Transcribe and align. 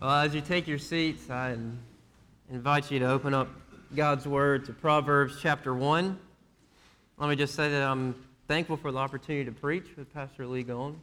Well, 0.00 0.10
as 0.12 0.34
you 0.34 0.40
take 0.40 0.66
your 0.66 0.78
seats, 0.78 1.28
I 1.28 1.54
invite 2.50 2.90
you 2.90 3.00
to 3.00 3.10
open 3.10 3.34
up 3.34 3.48
God's 3.94 4.26
Word 4.26 4.64
to 4.64 4.72
Proverbs 4.72 5.36
chapter 5.42 5.74
1. 5.74 6.18
Let 7.18 7.28
me 7.28 7.36
just 7.36 7.54
say 7.54 7.68
that 7.68 7.82
I'm 7.82 8.14
thankful 8.48 8.78
for 8.78 8.90
the 8.92 8.98
opportunity 8.98 9.44
to 9.44 9.52
preach 9.52 9.84
with 9.98 10.10
Pastor 10.14 10.46
Lee 10.46 10.62
Gone. 10.62 10.98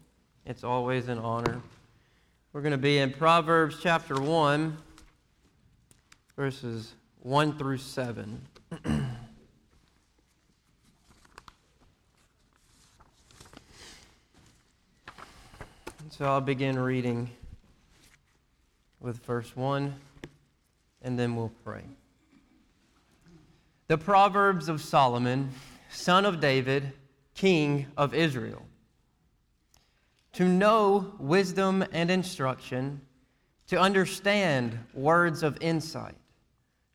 It's 0.47 0.63
always 0.63 1.09
an 1.09 1.19
honor. 1.19 1.61
We're 2.53 2.61
going 2.61 2.71
to 2.71 2.79
be 2.79 2.97
in 2.97 3.13
Proverbs 3.13 3.77
chapter 3.83 4.19
1, 4.19 4.75
verses 6.35 6.95
1 7.21 7.55
through 7.59 7.77
7. 7.77 8.41
so 16.09 16.25
I'll 16.25 16.41
begin 16.41 16.79
reading 16.79 17.29
with 18.99 19.23
verse 19.25 19.55
1, 19.55 19.93
and 21.01 21.19
then 21.19 21.35
we'll 21.35 21.51
pray. 21.63 21.83
The 23.87 23.97
Proverbs 23.97 24.67
of 24.67 24.81
Solomon, 24.81 25.49
son 25.89 26.25
of 26.25 26.39
David, 26.39 26.91
king 27.35 27.85
of 27.95 28.13
Israel. 28.13 28.65
To 30.33 30.45
know 30.45 31.13
wisdom 31.19 31.85
and 31.91 32.11
instruction, 32.11 33.01
to 33.67 33.79
understand 33.79 34.77
words 34.93 35.43
of 35.43 35.57
insight, 35.61 36.17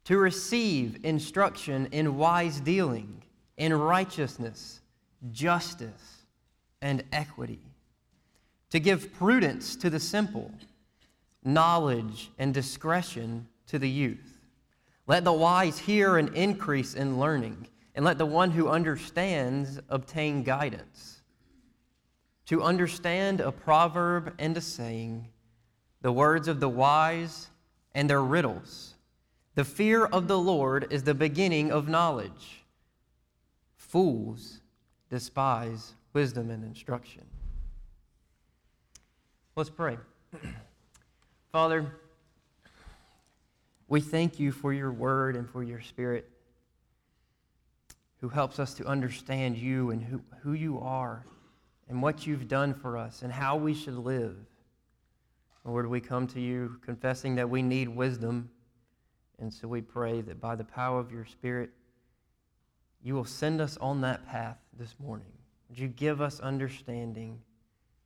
to 0.04 0.18
receive 0.18 1.04
instruction 1.04 1.88
in 1.92 2.16
wise 2.16 2.60
dealing, 2.60 3.22
in 3.56 3.72
righteousness, 3.72 4.80
justice, 5.30 6.24
and 6.80 7.04
equity, 7.12 7.60
to 8.70 8.80
give 8.80 9.12
prudence 9.14 9.76
to 9.76 9.88
the 9.88 10.00
simple 10.00 10.50
knowledge, 11.44 12.30
and 12.38 12.54
discretion 12.54 13.46
to 13.66 13.78
the 13.78 13.88
youth. 13.88 14.38
Let 15.06 15.24
the 15.24 15.32
wise 15.32 15.78
hear 15.78 16.16
and 16.16 16.28
increase 16.34 16.94
in 16.94 17.18
learning, 17.18 17.68
and 17.94 18.04
let 18.04 18.18
the 18.18 18.26
one 18.26 18.50
who 18.50 18.68
understands 18.68 19.80
obtain 19.88 20.42
guidance. 20.42 21.22
To 22.46 22.62
understand 22.62 23.40
a 23.40 23.52
proverb 23.52 24.34
and 24.38 24.56
a 24.56 24.60
saying, 24.60 25.28
the 26.00 26.12
words 26.12 26.48
of 26.48 26.60
the 26.60 26.68
wise 26.68 27.48
and 27.94 28.08
their 28.08 28.22
riddles. 28.22 28.94
The 29.54 29.64
fear 29.64 30.04
of 30.06 30.28
the 30.28 30.38
Lord 30.38 30.86
is 30.90 31.02
the 31.02 31.14
beginning 31.14 31.70
of 31.70 31.88
knowledge. 31.88 32.64
Fools 33.76 34.60
despise 35.10 35.94
wisdom 36.12 36.50
and 36.50 36.64
instruction. 36.64 37.24
Let's 39.54 39.70
pray. 39.70 39.98
Father, 41.52 41.92
we 43.86 44.00
thank 44.00 44.40
you 44.40 44.52
for 44.52 44.72
your 44.72 44.90
word 44.90 45.36
and 45.36 45.46
for 45.46 45.62
your 45.62 45.82
spirit 45.82 46.26
who 48.22 48.30
helps 48.30 48.58
us 48.58 48.72
to 48.72 48.86
understand 48.86 49.58
you 49.58 49.90
and 49.90 50.02
who, 50.02 50.22
who 50.40 50.54
you 50.54 50.80
are 50.80 51.26
and 51.90 52.00
what 52.00 52.26
you've 52.26 52.48
done 52.48 52.72
for 52.72 52.96
us 52.96 53.20
and 53.20 53.30
how 53.30 53.56
we 53.56 53.74
should 53.74 53.98
live. 53.98 54.34
Lord, 55.66 55.86
we 55.88 56.00
come 56.00 56.26
to 56.28 56.40
you 56.40 56.78
confessing 56.82 57.34
that 57.34 57.50
we 57.50 57.60
need 57.60 57.86
wisdom. 57.86 58.48
And 59.38 59.52
so 59.52 59.68
we 59.68 59.82
pray 59.82 60.22
that 60.22 60.40
by 60.40 60.56
the 60.56 60.64
power 60.64 60.98
of 60.98 61.12
your 61.12 61.26
Spirit, 61.26 61.68
you 63.04 63.14
will 63.14 63.26
send 63.26 63.60
us 63.60 63.76
on 63.76 64.00
that 64.00 64.26
path 64.26 64.56
this 64.78 64.94
morning. 64.98 65.32
Would 65.68 65.78
you 65.78 65.88
give 65.88 66.22
us 66.22 66.40
understanding, 66.40 67.40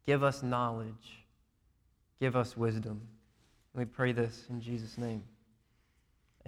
give 0.04 0.24
us 0.24 0.42
knowledge, 0.42 1.24
give 2.18 2.34
us 2.34 2.56
wisdom? 2.56 3.02
We 3.76 3.84
pray 3.84 4.12
this 4.12 4.44
in 4.48 4.60
Jesus' 4.60 4.96
name. 4.96 5.22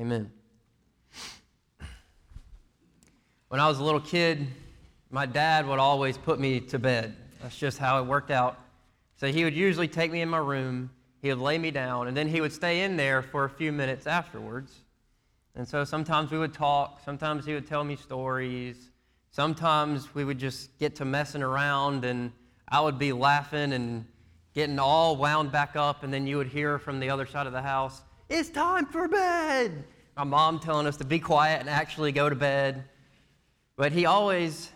Amen. 0.01 0.31
When 3.49 3.61
I 3.61 3.69
was 3.69 3.79
a 3.79 3.85
little 3.85 4.01
kid, 4.01 4.47
my 5.11 5.27
dad 5.27 5.67
would 5.67 5.79
always 5.79 6.17
put 6.17 6.41
me 6.41 6.61
to 6.61 6.79
bed. 6.79 7.15
That's 7.43 7.57
just 7.57 7.77
how 7.77 8.03
it 8.03 8.07
worked 8.07 8.31
out. 8.31 8.59
So 9.17 9.31
he 9.31 9.45
would 9.45 9.55
usually 9.55 9.89
take 9.89 10.11
me 10.11 10.23
in 10.23 10.29
my 10.31 10.39
room, 10.39 10.91
he 11.21 11.29
would 11.29 11.39
lay 11.39 11.59
me 11.59 11.71
down, 11.71 12.09
and 12.09 12.17
then 12.17 12.29
he 12.29 12.41
would 12.41 12.53
stay 12.53 12.83
in 12.83 12.97
there 12.97 13.21
for 13.21 13.45
a 13.45 13.51
few 13.51 13.73
minutes 13.73 14.07
afterwards. 14.07 14.75
And 15.55 15.69
so 15.69 15.85
sometimes 15.85 16.31
we 16.31 16.39
would 16.39 16.55
talk, 16.55 17.03
sometimes 17.05 17.45
he 17.45 17.53
would 17.53 17.67
tell 17.67 17.85
me 17.85 17.97
stories, 17.97 18.91
sometimes 19.33 20.15
we 20.15 20.25
would 20.25 20.39
just 20.39 20.79
get 20.79 20.95
to 20.97 21.05
messing 21.05 21.43
around, 21.43 22.07
and 22.07 22.33
I 22.69 22.81
would 22.81 22.99
be 22.99 23.13
laughing 23.13 23.73
and 23.73 24.07
getting 24.59 24.81
all 24.81 25.15
wound 25.15 25.53
back 25.53 25.77
up, 25.77 26.03
and 26.03 26.13
then 26.13 26.27
you 26.27 26.37
would 26.37 26.49
hear 26.49 26.81
from 26.81 26.99
the 26.99 27.09
other 27.09 27.27
side 27.27 27.47
of 27.47 27.53
the 27.53 27.63
house, 27.63 28.03
It's 28.29 28.51
time 28.51 28.87
for 28.87 29.07
bed. 29.07 29.85
My 30.17 30.25
mom 30.25 30.59
telling 30.59 30.89
us 30.89 30.97
to 30.97 31.05
be 31.05 31.21
quiet 31.21 31.61
and 31.61 31.71
actually 31.71 32.11
go 32.11 32.29
to 32.29 32.35
bed. 32.35 32.83
But 33.77 33.93
he 33.93 34.05
always, 34.05 34.69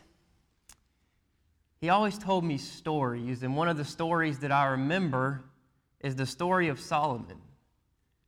he 1.81 1.89
always 1.89 2.17
told 2.17 2.45
me 2.45 2.59
stories, 2.59 3.43
and 3.43 3.57
one 3.57 3.69
of 3.69 3.77
the 3.77 3.85
stories 3.85 4.39
that 4.39 4.53
I 4.53 4.67
remember 4.67 5.43
is 5.99 6.15
the 6.15 6.27
story 6.27 6.69
of 6.69 6.79
Solomon. 6.79 7.39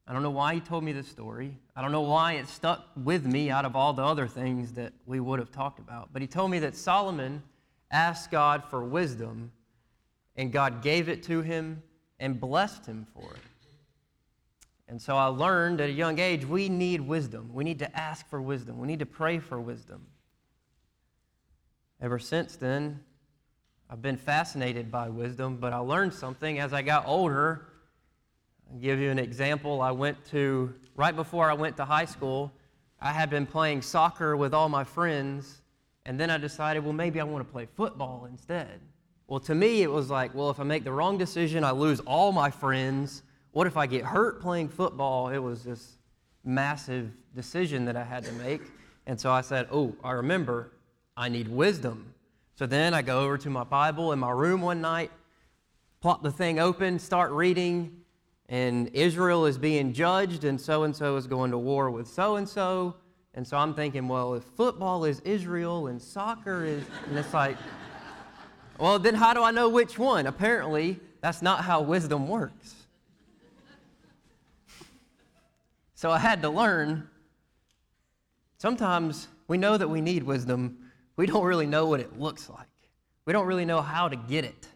I 0.08 0.12
don't 0.12 0.24
know 0.24 0.32
why 0.32 0.54
he 0.54 0.60
told 0.60 0.82
me 0.82 0.90
this 0.90 1.06
story. 1.06 1.56
I 1.76 1.82
don't 1.82 1.92
know 1.92 2.00
why 2.00 2.32
it 2.32 2.48
stuck 2.48 2.84
with 2.96 3.24
me 3.24 3.52
out 3.52 3.64
of 3.64 3.76
all 3.76 3.92
the 3.92 4.02
other 4.02 4.26
things 4.26 4.72
that 4.72 4.92
we 5.06 5.20
would 5.20 5.38
have 5.38 5.52
talked 5.52 5.78
about. 5.78 6.08
But 6.12 6.20
he 6.20 6.26
told 6.26 6.50
me 6.50 6.58
that 6.58 6.74
Solomon 6.74 7.44
asked 7.92 8.32
God 8.32 8.64
for 8.64 8.82
wisdom 8.82 9.52
and 10.36 10.52
God 10.52 10.82
gave 10.82 11.08
it 11.08 11.22
to 11.24 11.42
him 11.42 11.82
and 12.18 12.40
blessed 12.40 12.86
him 12.86 13.06
for 13.14 13.32
it. 13.34 13.40
And 14.88 15.00
so 15.00 15.16
I 15.16 15.26
learned 15.26 15.80
at 15.80 15.88
a 15.88 15.92
young 15.92 16.18
age 16.18 16.44
we 16.44 16.68
need 16.68 17.00
wisdom. 17.00 17.50
We 17.52 17.64
need 17.64 17.78
to 17.78 17.98
ask 17.98 18.28
for 18.28 18.40
wisdom. 18.40 18.78
We 18.78 18.86
need 18.86 18.98
to 18.98 19.06
pray 19.06 19.38
for 19.38 19.60
wisdom. 19.60 20.06
Ever 22.00 22.18
since 22.18 22.56
then, 22.56 23.00
I've 23.88 24.02
been 24.02 24.16
fascinated 24.16 24.90
by 24.90 25.08
wisdom, 25.08 25.56
but 25.56 25.72
I 25.72 25.78
learned 25.78 26.12
something 26.12 26.58
as 26.58 26.72
I 26.72 26.82
got 26.82 27.06
older. 27.06 27.66
I'll 28.70 28.78
give 28.78 28.98
you 28.98 29.10
an 29.10 29.18
example. 29.18 29.80
I 29.80 29.90
went 29.90 30.22
to, 30.26 30.74
right 30.96 31.14
before 31.14 31.50
I 31.50 31.54
went 31.54 31.76
to 31.78 31.84
high 31.84 32.04
school, 32.04 32.52
I 33.00 33.12
had 33.12 33.30
been 33.30 33.46
playing 33.46 33.82
soccer 33.82 34.36
with 34.36 34.54
all 34.54 34.68
my 34.68 34.84
friends, 34.84 35.62
and 36.06 36.18
then 36.18 36.30
I 36.30 36.38
decided, 36.38 36.84
well, 36.84 36.92
maybe 36.92 37.20
I 37.20 37.24
want 37.24 37.46
to 37.46 37.52
play 37.52 37.66
football 37.74 38.26
instead. 38.30 38.80
Well, 39.26 39.40
to 39.40 39.54
me, 39.54 39.82
it 39.82 39.90
was 39.90 40.10
like, 40.10 40.34
well, 40.34 40.50
if 40.50 40.60
I 40.60 40.64
make 40.64 40.84
the 40.84 40.92
wrong 40.92 41.16
decision, 41.16 41.64
I 41.64 41.70
lose 41.70 42.00
all 42.00 42.30
my 42.30 42.50
friends. 42.50 43.22
What 43.52 43.66
if 43.66 43.76
I 43.76 43.86
get 43.86 44.04
hurt 44.04 44.40
playing 44.40 44.68
football? 44.68 45.28
It 45.30 45.38
was 45.38 45.64
this 45.64 45.96
massive 46.44 47.10
decision 47.34 47.86
that 47.86 47.96
I 47.96 48.04
had 48.04 48.24
to 48.24 48.32
make. 48.32 48.60
And 49.06 49.18
so 49.18 49.30
I 49.30 49.40
said, 49.40 49.68
oh, 49.72 49.94
I 50.04 50.12
remember, 50.12 50.72
I 51.16 51.28
need 51.28 51.48
wisdom. 51.48 52.12
So 52.54 52.66
then 52.66 52.94
I 52.94 53.02
go 53.02 53.20
over 53.20 53.38
to 53.38 53.50
my 53.50 53.64
Bible 53.64 54.12
in 54.12 54.18
my 54.18 54.30
room 54.30 54.60
one 54.60 54.80
night, 54.80 55.10
plop 56.00 56.22
the 56.22 56.30
thing 56.30 56.58
open, 56.58 56.98
start 56.98 57.32
reading, 57.32 58.00
and 58.48 58.88
Israel 58.92 59.46
is 59.46 59.56
being 59.56 59.92
judged, 59.92 60.44
and 60.44 60.60
so 60.60 60.84
and 60.84 60.94
so 60.94 61.16
is 61.16 61.26
going 61.26 61.50
to 61.50 61.58
war 61.58 61.90
with 61.90 62.06
so 62.06 62.36
and 62.36 62.48
so. 62.48 62.94
And 63.34 63.46
so 63.46 63.56
I'm 63.56 63.74
thinking, 63.74 64.06
well, 64.06 64.34
if 64.34 64.44
football 64.44 65.04
is 65.04 65.20
Israel 65.20 65.88
and 65.88 66.00
soccer 66.00 66.64
is, 66.64 66.84
and 67.08 67.18
it's 67.18 67.34
like, 67.34 67.56
well, 68.78 68.98
then 68.98 69.14
how 69.14 69.34
do 69.34 69.42
I 69.42 69.50
know 69.50 69.68
which 69.68 69.98
one? 69.98 70.26
Apparently, 70.26 71.00
that's 71.20 71.42
not 71.42 71.64
how 71.64 71.80
wisdom 71.80 72.28
works. 72.28 72.74
So 75.94 76.10
I 76.10 76.18
had 76.18 76.42
to 76.42 76.50
learn. 76.50 77.08
Sometimes 78.58 79.28
we 79.48 79.56
know 79.56 79.76
that 79.76 79.88
we 79.88 80.00
need 80.00 80.22
wisdom, 80.22 80.78
we 81.16 81.26
don't 81.26 81.44
really 81.44 81.66
know 81.66 81.86
what 81.86 82.00
it 82.00 82.18
looks 82.18 82.50
like. 82.50 82.66
We 83.24 83.32
don't 83.32 83.46
really 83.46 83.64
know 83.64 83.80
how 83.80 84.08
to 84.08 84.16
get 84.16 84.44
it. 84.44 84.68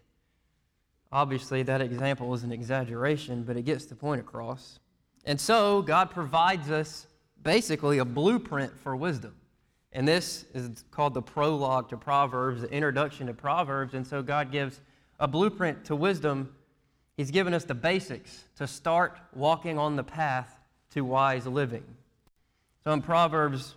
Obviously, 1.10 1.62
that 1.64 1.80
example 1.80 2.32
is 2.34 2.44
an 2.44 2.52
exaggeration, 2.52 3.42
but 3.42 3.56
it 3.56 3.62
gets 3.62 3.86
the 3.86 3.94
point 3.94 4.20
across. 4.20 4.78
And 5.24 5.40
so, 5.40 5.82
God 5.82 6.10
provides 6.10 6.70
us 6.70 7.06
basically 7.42 7.98
a 7.98 8.04
blueprint 8.04 8.78
for 8.78 8.94
wisdom. 8.94 9.34
And 9.98 10.06
this 10.06 10.44
is 10.54 10.84
called 10.92 11.12
the 11.12 11.22
prologue 11.22 11.88
to 11.88 11.96
Proverbs, 11.96 12.60
the 12.60 12.70
introduction 12.70 13.26
to 13.26 13.34
Proverbs. 13.34 13.94
And 13.94 14.06
so 14.06 14.22
God 14.22 14.52
gives 14.52 14.80
a 15.18 15.26
blueprint 15.26 15.86
to 15.86 15.96
wisdom. 15.96 16.54
He's 17.16 17.32
given 17.32 17.52
us 17.52 17.64
the 17.64 17.74
basics 17.74 18.44
to 18.58 18.68
start 18.68 19.18
walking 19.34 19.76
on 19.76 19.96
the 19.96 20.04
path 20.04 20.56
to 20.92 21.00
wise 21.00 21.48
living. 21.48 21.82
So 22.84 22.92
in 22.92 23.02
Proverbs 23.02 23.74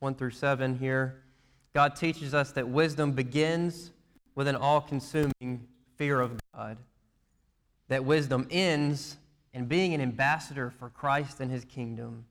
1 0.00 0.16
through 0.16 0.32
7 0.32 0.80
here, 0.80 1.22
God 1.74 1.94
teaches 1.94 2.34
us 2.34 2.50
that 2.50 2.68
wisdom 2.68 3.12
begins 3.12 3.92
with 4.34 4.48
an 4.48 4.56
all 4.56 4.80
consuming 4.80 5.68
fear 5.96 6.20
of 6.20 6.40
God, 6.56 6.76
that 7.86 8.04
wisdom 8.04 8.48
ends 8.50 9.16
in 9.54 9.66
being 9.66 9.94
an 9.94 10.00
ambassador 10.00 10.70
for 10.70 10.88
Christ 10.88 11.38
and 11.38 11.52
his 11.52 11.64
kingdom, 11.64 12.24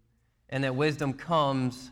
and 0.49 0.65
that 0.65 0.75
wisdom 0.75 1.13
comes 1.13 1.91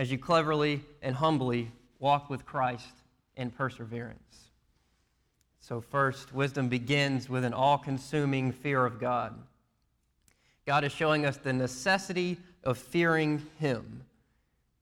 as 0.00 0.10
you 0.10 0.16
cleverly 0.16 0.80
and 1.02 1.14
humbly 1.14 1.70
walk 1.98 2.30
with 2.30 2.46
Christ 2.46 3.02
in 3.36 3.50
perseverance. 3.50 4.48
So, 5.60 5.82
first, 5.82 6.32
wisdom 6.32 6.70
begins 6.70 7.28
with 7.28 7.44
an 7.44 7.52
all 7.52 7.76
consuming 7.76 8.50
fear 8.50 8.86
of 8.86 8.98
God. 8.98 9.38
God 10.64 10.84
is 10.84 10.92
showing 10.92 11.26
us 11.26 11.36
the 11.36 11.52
necessity 11.52 12.38
of 12.64 12.78
fearing 12.78 13.46
Him. 13.58 14.00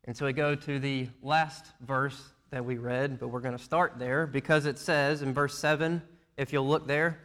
And 0.04 0.16
so 0.16 0.24
we 0.24 0.32
go 0.32 0.54
to 0.54 0.78
the 0.78 1.08
last 1.20 1.66
verse 1.80 2.22
that 2.50 2.64
we 2.64 2.76
read, 2.76 3.18
but 3.18 3.26
we're 3.26 3.40
going 3.40 3.58
to 3.58 3.62
start 3.62 3.94
there 3.98 4.24
because 4.24 4.66
it 4.66 4.78
says 4.78 5.22
in 5.22 5.34
verse 5.34 5.58
7, 5.58 6.00
if 6.36 6.52
you'll 6.52 6.68
look 6.68 6.86
there, 6.86 7.18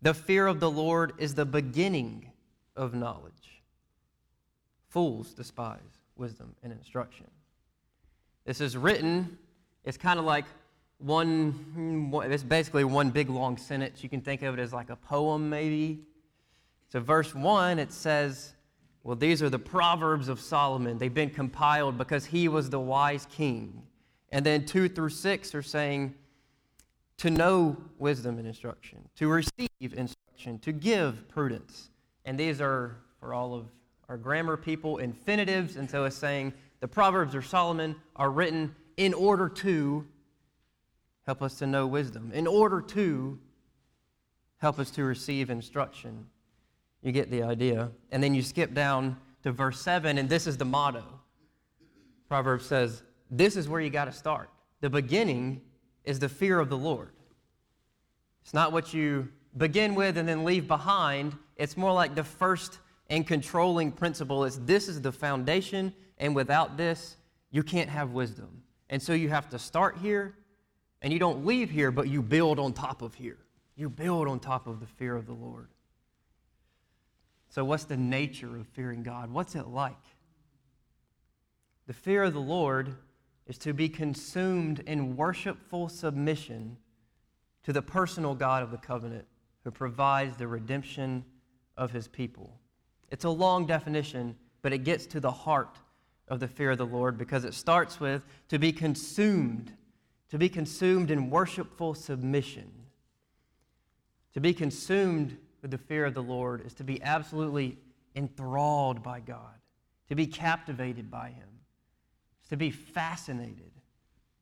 the 0.00 0.14
fear 0.14 0.46
of 0.46 0.58
the 0.58 0.70
Lord 0.70 1.12
is 1.18 1.34
the 1.34 1.44
beginning 1.44 2.32
of 2.76 2.94
knowledge. 2.94 3.60
Fools 4.88 5.34
despise 5.34 5.99
wisdom 6.20 6.54
and 6.62 6.72
instruction. 6.72 7.26
This 8.44 8.60
is 8.60 8.76
written, 8.76 9.38
it's 9.84 9.96
kind 9.96 10.20
of 10.20 10.24
like 10.24 10.44
hmm, 11.00 12.10
one, 12.10 12.30
it's 12.30 12.42
basically 12.42 12.84
one 12.84 13.10
big 13.10 13.30
long 13.30 13.56
sentence. 13.56 14.02
You 14.02 14.08
can 14.08 14.20
think 14.20 14.42
of 14.42 14.58
it 14.58 14.60
as 14.60 14.72
like 14.72 14.90
a 14.90 14.96
poem, 14.96 15.48
maybe. 15.48 16.00
So, 16.90 17.00
verse 17.00 17.34
1, 17.34 17.78
it 17.78 17.92
says, 17.92 18.54
Well, 19.02 19.16
these 19.16 19.42
are 19.42 19.48
the 19.48 19.58
Proverbs 19.58 20.28
of 20.28 20.40
Solomon. 20.40 20.98
They've 20.98 21.12
been 21.12 21.30
compiled 21.30 21.96
because 21.96 22.26
he 22.26 22.48
was 22.48 22.68
the 22.68 22.80
wise 22.80 23.26
king. 23.30 23.82
And 24.30 24.44
then 24.44 24.64
2 24.64 24.88
through 24.88 25.10
6 25.10 25.54
are 25.54 25.62
saying, 25.62 26.14
To 27.18 27.30
know 27.30 27.76
wisdom 27.98 28.38
and 28.38 28.46
instruction, 28.46 29.08
to 29.16 29.28
receive 29.28 29.68
instruction, 29.80 30.58
to 30.60 30.72
give 30.72 31.28
prudence. 31.28 31.90
And 32.24 32.38
these 32.38 32.60
are, 32.60 32.96
for 33.18 33.32
all 33.32 33.54
of 33.54 33.66
our 34.10 34.16
grammar 34.16 34.56
people, 34.56 34.98
infinitives. 34.98 35.76
And 35.76 35.88
so 35.88 36.04
it's 36.04 36.16
saying, 36.16 36.52
the 36.80 36.88
Proverbs 36.88 37.36
of 37.36 37.46
Solomon 37.46 37.94
are 38.16 38.28
written 38.28 38.74
in 38.96 39.14
order 39.14 39.48
to 39.48 40.04
help 41.26 41.42
us 41.42 41.54
to 41.58 41.66
know 41.66 41.86
wisdom, 41.86 42.32
in 42.34 42.48
order 42.48 42.80
to 42.80 43.38
help 44.58 44.80
us 44.80 44.90
to 44.90 45.04
receive 45.04 45.48
instruction. 45.48 46.26
You 47.02 47.12
get 47.12 47.30
the 47.30 47.44
idea. 47.44 47.92
And 48.10 48.20
then 48.20 48.34
you 48.34 48.42
skip 48.42 48.74
down 48.74 49.16
to 49.44 49.52
verse 49.52 49.80
7, 49.80 50.18
and 50.18 50.28
this 50.28 50.48
is 50.48 50.56
the 50.56 50.64
motto. 50.64 51.04
Proverbs 52.28 52.66
says, 52.66 53.04
This 53.30 53.56
is 53.56 53.68
where 53.68 53.80
you 53.80 53.90
got 53.90 54.06
to 54.06 54.12
start. 54.12 54.50
The 54.80 54.90
beginning 54.90 55.60
is 56.04 56.18
the 56.18 56.28
fear 56.28 56.58
of 56.58 56.68
the 56.68 56.76
Lord. 56.76 57.10
It's 58.42 58.54
not 58.54 58.72
what 58.72 58.92
you 58.92 59.28
begin 59.56 59.94
with 59.94 60.16
and 60.16 60.28
then 60.28 60.44
leave 60.44 60.66
behind. 60.66 61.36
It's 61.56 61.76
more 61.76 61.92
like 61.92 62.16
the 62.16 62.24
first 62.24 62.80
and 63.10 63.26
controlling 63.26 63.92
principle 63.92 64.44
is 64.44 64.58
this 64.60 64.88
is 64.88 65.02
the 65.02 65.12
foundation 65.12 65.92
and 66.20 66.36
without 66.36 66.76
this, 66.76 67.16
you 67.50 67.62
can't 67.62 67.90
have 67.90 68.12
wisdom. 68.12 68.62
And 68.88 69.02
so 69.02 69.14
you 69.14 69.30
have 69.30 69.48
to 69.50 69.58
start 69.58 69.98
here, 69.98 70.36
and 71.02 71.12
you 71.12 71.18
don't 71.18 71.46
leave 71.46 71.70
here, 71.70 71.90
but 71.90 72.08
you 72.08 72.22
build 72.22 72.58
on 72.58 72.72
top 72.72 73.02
of 73.02 73.14
here. 73.14 73.38
You 73.74 73.88
build 73.88 74.28
on 74.28 74.38
top 74.38 74.66
of 74.66 74.80
the 74.80 74.86
fear 74.86 75.16
of 75.16 75.26
the 75.26 75.32
Lord. 75.32 75.68
So, 77.48 77.64
what's 77.64 77.84
the 77.84 77.96
nature 77.96 78.56
of 78.56 78.66
fearing 78.68 79.02
God? 79.02 79.30
What's 79.30 79.54
it 79.54 79.66
like? 79.66 79.96
The 81.86 81.94
fear 81.94 82.24
of 82.24 82.34
the 82.34 82.40
Lord 82.40 82.94
is 83.46 83.58
to 83.58 83.72
be 83.72 83.88
consumed 83.88 84.80
in 84.80 85.16
worshipful 85.16 85.88
submission 85.88 86.76
to 87.64 87.72
the 87.72 87.82
personal 87.82 88.34
God 88.34 88.62
of 88.62 88.70
the 88.70 88.76
covenant 88.76 89.24
who 89.64 89.70
provides 89.70 90.36
the 90.36 90.46
redemption 90.46 91.24
of 91.76 91.90
his 91.90 92.06
people. 92.06 92.59
It's 93.10 93.24
a 93.24 93.30
long 93.30 93.66
definition, 93.66 94.36
but 94.62 94.72
it 94.72 94.78
gets 94.78 95.06
to 95.06 95.20
the 95.20 95.30
heart 95.30 95.76
of 96.28 96.40
the 96.40 96.48
fear 96.48 96.70
of 96.70 96.78
the 96.78 96.86
Lord 96.86 97.18
because 97.18 97.44
it 97.44 97.54
starts 97.54 97.98
with 97.98 98.22
to 98.48 98.58
be 98.58 98.72
consumed, 98.72 99.72
to 100.30 100.38
be 100.38 100.48
consumed 100.48 101.10
in 101.10 101.28
worshipful 101.28 101.94
submission. 101.94 102.70
To 104.34 104.40
be 104.40 104.54
consumed 104.54 105.36
with 105.60 105.72
the 105.72 105.78
fear 105.78 106.06
of 106.06 106.14
the 106.14 106.22
Lord 106.22 106.64
is 106.64 106.72
to 106.74 106.84
be 106.84 107.02
absolutely 107.02 107.78
enthralled 108.14 109.02
by 109.02 109.20
God, 109.20 109.58
to 110.08 110.14
be 110.14 110.26
captivated 110.26 111.10
by 111.10 111.30
Him, 111.30 111.48
to 112.48 112.56
be 112.56 112.70
fascinated 112.70 113.72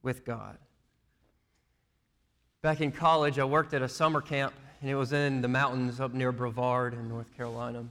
with 0.02 0.24
God. 0.24 0.58
Back 2.60 2.80
in 2.80 2.92
college, 2.92 3.38
I 3.38 3.44
worked 3.44 3.72
at 3.72 3.82
a 3.82 3.88
summer 3.88 4.20
camp, 4.20 4.52
and 4.80 4.90
it 4.90 4.94
was 4.94 5.12
in 5.12 5.40
the 5.40 5.48
mountains 5.48 6.00
up 6.00 6.12
near 6.12 6.32
Brevard 6.32 6.92
in 6.92 7.08
North 7.08 7.34
Carolina. 7.36 7.86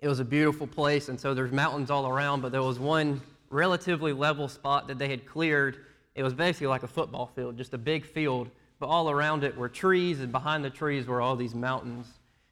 It 0.00 0.08
was 0.08 0.20
a 0.20 0.24
beautiful 0.24 0.66
place, 0.66 1.08
and 1.08 1.18
so 1.18 1.32
there's 1.32 1.52
mountains 1.52 1.90
all 1.90 2.06
around, 2.06 2.42
but 2.42 2.52
there 2.52 2.62
was 2.62 2.78
one 2.78 3.20
relatively 3.50 4.12
level 4.12 4.48
spot 4.48 4.88
that 4.88 4.98
they 4.98 5.08
had 5.08 5.24
cleared. 5.24 5.78
It 6.14 6.22
was 6.22 6.34
basically 6.34 6.66
like 6.66 6.82
a 6.82 6.88
football 6.88 7.26
field, 7.34 7.56
just 7.56 7.72
a 7.72 7.78
big 7.78 8.04
field, 8.04 8.50
but 8.78 8.86
all 8.86 9.10
around 9.10 9.42
it 9.42 9.56
were 9.56 9.68
trees, 9.68 10.20
and 10.20 10.30
behind 10.30 10.64
the 10.64 10.70
trees 10.70 11.06
were 11.06 11.22
all 11.22 11.34
these 11.34 11.54
mountains. 11.54 12.06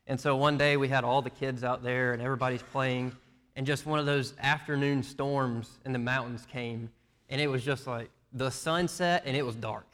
And 0.06 0.18
so 0.18 0.36
one 0.36 0.56
day 0.56 0.76
we 0.76 0.88
had 0.88 1.04
all 1.04 1.20
the 1.20 1.30
kids 1.30 1.64
out 1.64 1.82
there, 1.82 2.12
and 2.12 2.22
everybody's 2.22 2.62
playing, 2.62 3.12
and 3.56 3.66
just 3.66 3.84
one 3.84 3.98
of 3.98 4.06
those 4.06 4.34
afternoon 4.40 5.02
storms 5.02 5.78
in 5.84 5.92
the 5.92 5.98
mountains 5.98 6.46
came, 6.50 6.90
and 7.28 7.40
it 7.40 7.46
was 7.46 7.62
just 7.62 7.86
like 7.86 8.10
the 8.32 8.50
sun 8.50 8.88
set, 8.88 9.22
and 9.26 9.36
it 9.36 9.44
was 9.44 9.54
dark 9.54 9.86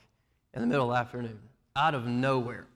in 0.55 0.61
the 0.61 0.67
middle 0.67 0.91
of 0.91 0.97
the 0.97 1.01
afternoon, 1.01 1.39
out 1.75 1.95
of 1.95 2.07
nowhere. 2.07 2.67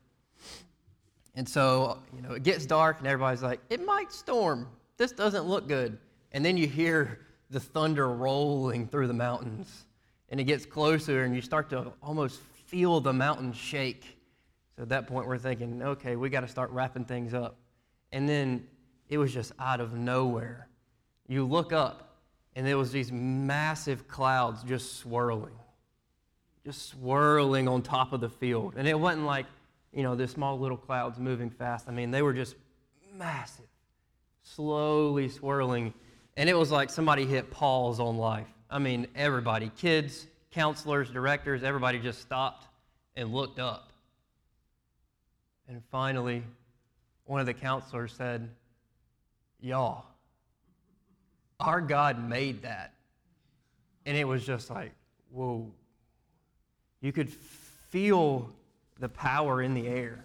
And 1.35 1.49
so, 1.49 1.99
you 2.15 2.23
know, 2.23 2.33
it 2.33 2.43
gets 2.43 2.65
dark 2.67 2.99
and 2.99 3.07
everybody's 3.07 3.43
like, 3.43 3.61
it 3.69 3.85
might 3.85 4.13
storm. 4.13 4.69
This 4.97 5.13
doesn't 5.13 5.45
look 5.45 5.67
good. 5.67 5.99
And 6.33 6.45
then 6.45 6.57
you 6.57 6.67
hear 6.67 7.21
the 7.51 7.61
thunder 7.61 8.09
rolling 8.09 8.87
through 8.87 9.09
the 9.09 9.15
mountains. 9.15 9.87
And 10.29 10.41
it 10.41 10.45
gets 10.45 10.65
closer 10.65 11.25
and 11.25 11.35
you 11.35 11.43
start 11.43 11.71
to 11.71 11.93
almost 12.03 12.41
feel 12.67 13.01
the 13.01 13.13
mountains 13.13 13.57
shake. 13.57 14.19
So 14.77 14.83
at 14.83 14.89
that 14.89 15.07
point, 15.07 15.27
we're 15.27 15.39
thinking, 15.39 15.83
okay, 15.83 16.17
we 16.17 16.29
got 16.29 16.41
to 16.41 16.49
start 16.49 16.71
wrapping 16.71 17.05
things 17.05 17.35
up. 17.35 17.57
And 18.13 18.29
then 18.29 18.67
it 19.09 19.19
was 19.19 19.33
just 19.33 19.53
out 19.59 19.81
of 19.81 19.95
nowhere. 19.95 20.69
You 21.27 21.45
look 21.45 21.73
up 21.73 22.19
and 22.55 22.67
there 22.67 22.79
was 22.79 22.93
these 22.93 23.11
massive 23.11 24.07
clouds 24.09 24.63
just 24.63 24.99
swirling, 24.99 25.55
just 26.65 26.89
swirling 26.89 27.69
on 27.69 27.83
top 27.83 28.13
of 28.13 28.21
the 28.21 28.29
field. 28.29 28.75
And 28.77 28.87
it 28.87 28.99
wasn't 28.99 29.27
like, 29.27 29.47
you 29.95 30.03
know, 30.03 30.15
the 30.15 30.27
small 30.27 30.59
little 30.59 30.77
clouds 30.77 31.19
moving 31.19 31.51
fast. 31.51 31.89
I 31.89 31.93
mean, 31.93 32.11
they 32.11 32.23
were 32.23 32.33
just 32.33 32.57
massive, 33.15 33.67
slowly 34.43 35.29
swirling. 35.29 35.95
And 36.37 36.49
it 36.49 36.57
was 36.57 36.71
like 36.71 36.91
somebody 36.91 37.25
hit 37.25 37.51
pause 37.51 38.01
on 38.01 38.19
life. 38.19 38.49
I 38.71 38.79
mean, 38.79 39.07
everybody, 39.15 39.71
kids, 39.77 40.27
counselors, 40.51 41.11
directors, 41.11 41.63
everybody 41.63 41.99
just 41.99 42.21
stopped 42.21 42.67
and 43.15 43.33
looked 43.33 43.59
up. 43.59 43.93
And 45.69 45.83
finally, 45.91 46.43
one 47.25 47.41
of 47.41 47.47
the 47.47 47.55
counselors 47.55 48.13
said, 48.13 48.51
Y'all, 49.61 50.05
our 51.61 51.81
God 51.81 52.29
made 52.29 52.63
that. 52.63 52.93
And 54.07 54.17
it 54.17 54.29
was 54.29 54.45
just 54.45 54.71
like, 54.71 54.93
whoa. 55.31 55.71
You 57.01 57.13
could 57.13 57.31
feel 57.31 58.51
the 58.99 59.09
power 59.09 59.63
in 59.63 59.75
the 59.75 59.87
air. 59.87 60.25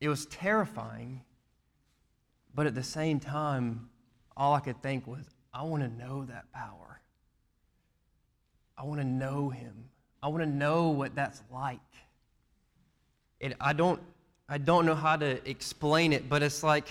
It 0.00 0.08
was 0.08 0.26
terrifying, 0.26 1.22
but 2.54 2.66
at 2.66 2.74
the 2.74 2.82
same 2.82 3.20
time, 3.20 3.88
all 4.36 4.54
I 4.54 4.60
could 4.60 4.82
think 4.82 5.06
was, 5.06 5.24
I 5.52 5.62
want 5.62 5.82
to 5.82 5.88
know 5.88 6.24
that 6.24 6.50
power. 6.52 7.00
I 8.76 8.84
want 8.84 9.00
to 9.00 9.06
know 9.06 9.50
him. 9.50 9.90
I 10.22 10.28
want 10.28 10.42
to 10.42 10.48
know 10.48 10.88
what 10.88 11.14
that's 11.14 11.42
like. 11.52 11.78
It, 13.40 13.54
I, 13.60 13.72
don't, 13.72 14.00
I 14.48 14.58
don't 14.58 14.86
know 14.86 14.94
how 14.94 15.16
to 15.16 15.48
explain 15.48 16.12
it, 16.12 16.28
but 16.28 16.42
it's 16.42 16.62
like, 16.62 16.88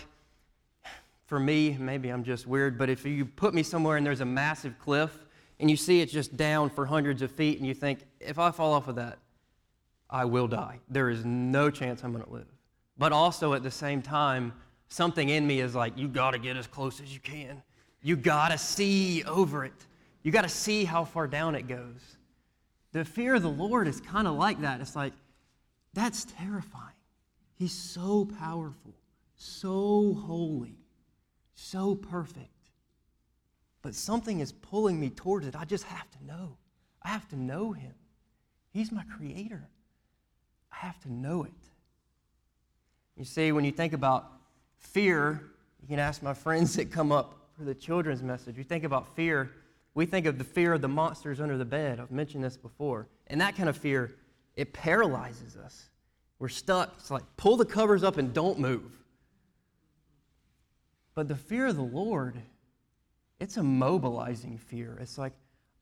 for 1.25 1.39
me, 1.39 1.75
maybe 1.79 2.09
I'm 2.09 2.23
just 2.23 2.47
weird, 2.47 2.77
but 2.77 2.89
if 2.89 3.05
you 3.05 3.25
put 3.25 3.53
me 3.53 3.63
somewhere 3.63 3.97
and 3.97 4.05
there's 4.05 4.21
a 4.21 4.25
massive 4.25 4.77
cliff 4.79 5.17
and 5.59 5.69
you 5.69 5.77
see 5.77 5.99
it's 5.99 6.11
just 6.11 6.37
down 6.37 6.69
for 6.69 6.85
hundreds 6.85 7.21
of 7.21 7.31
feet 7.31 7.57
and 7.57 7.67
you 7.67 7.73
think, 7.73 7.99
if 8.19 8.39
I 8.39 8.51
fall 8.51 8.73
off 8.73 8.87
of 8.87 8.95
that, 8.95 9.17
I 10.09 10.25
will 10.25 10.47
die. 10.47 10.79
There 10.89 11.09
is 11.09 11.25
no 11.25 11.69
chance 11.69 12.03
I'm 12.03 12.11
going 12.11 12.23
to 12.23 12.31
live. 12.31 12.47
But 12.97 13.11
also 13.11 13.53
at 13.53 13.63
the 13.63 13.71
same 13.71 14.01
time, 14.01 14.53
something 14.87 15.29
in 15.29 15.47
me 15.47 15.59
is 15.59 15.73
like, 15.73 15.97
you 15.97 16.07
got 16.07 16.31
to 16.31 16.39
get 16.39 16.57
as 16.57 16.67
close 16.67 17.01
as 17.01 17.13
you 17.13 17.19
can. 17.19 17.61
You 18.01 18.15
got 18.15 18.51
to 18.51 18.57
see 18.57 19.23
over 19.23 19.65
it. 19.65 19.73
You 20.21 20.31
got 20.31 20.43
to 20.43 20.49
see 20.49 20.85
how 20.85 21.03
far 21.03 21.27
down 21.27 21.55
it 21.55 21.67
goes. 21.67 22.17
The 22.91 23.03
fear 23.03 23.35
of 23.35 23.41
the 23.41 23.49
Lord 23.49 23.87
is 23.87 23.99
kind 23.99 24.27
of 24.27 24.35
like 24.35 24.61
that. 24.61 24.79
It's 24.81 24.95
like, 24.95 25.13
that's 25.93 26.25
terrifying. 26.25 26.95
He's 27.55 27.73
so 27.73 28.25
powerful, 28.39 28.93
so 29.35 30.17
holy, 30.25 30.77
so 31.55 31.95
perfect. 31.95 32.49
But 33.81 33.95
something 33.95 34.39
is 34.39 34.51
pulling 34.51 34.99
me 34.99 35.09
towards 35.09 35.45
it. 35.47 35.55
I 35.55 35.65
just 35.65 35.83
have 35.85 36.09
to 36.11 36.25
know. 36.25 36.57
I 37.01 37.09
have 37.09 37.27
to 37.29 37.35
know 37.35 37.73
Him. 37.73 37.93
He's 38.71 38.91
my 38.91 39.03
creator. 39.17 39.69
I 40.73 40.85
have 40.85 40.99
to 41.01 41.13
know 41.13 41.43
it. 41.43 41.51
You 43.15 43.25
see, 43.25 43.51
when 43.51 43.63
you 43.63 43.71
think 43.71 43.93
about 43.93 44.31
fear, 44.77 45.41
you 45.81 45.87
can 45.87 45.99
ask 45.99 46.23
my 46.23 46.33
friends 46.33 46.75
that 46.75 46.91
come 46.91 47.11
up 47.11 47.35
for 47.55 47.63
the 47.63 47.75
children's 47.75 48.23
message. 48.23 48.57
You 48.57 48.63
think 48.63 48.83
about 48.83 49.15
fear, 49.15 49.51
we 49.93 50.05
think 50.05 50.25
of 50.25 50.37
the 50.37 50.43
fear 50.43 50.73
of 50.73 50.81
the 50.81 50.87
monsters 50.87 51.39
under 51.39 51.57
the 51.57 51.65
bed. 51.65 51.99
I've 51.99 52.11
mentioned 52.11 52.43
this 52.43 52.57
before. 52.57 53.07
And 53.27 53.39
that 53.41 53.55
kind 53.55 53.69
of 53.69 53.77
fear, 53.77 54.15
it 54.55 54.73
paralyzes 54.73 55.55
us. 55.55 55.89
We're 56.39 56.49
stuck. 56.49 56.93
It's 56.97 57.11
like 57.11 57.23
pull 57.37 57.57
the 57.57 57.65
covers 57.65 58.03
up 58.03 58.17
and 58.17 58.33
don't 58.33 58.59
move. 58.59 58.91
But 61.15 61.27
the 61.27 61.35
fear 61.35 61.67
of 61.67 61.75
the 61.75 61.83
Lord, 61.83 62.41
it's 63.39 63.57
a 63.57 63.63
mobilizing 63.63 64.57
fear. 64.57 64.97
It's 64.99 65.17
like, 65.17 65.33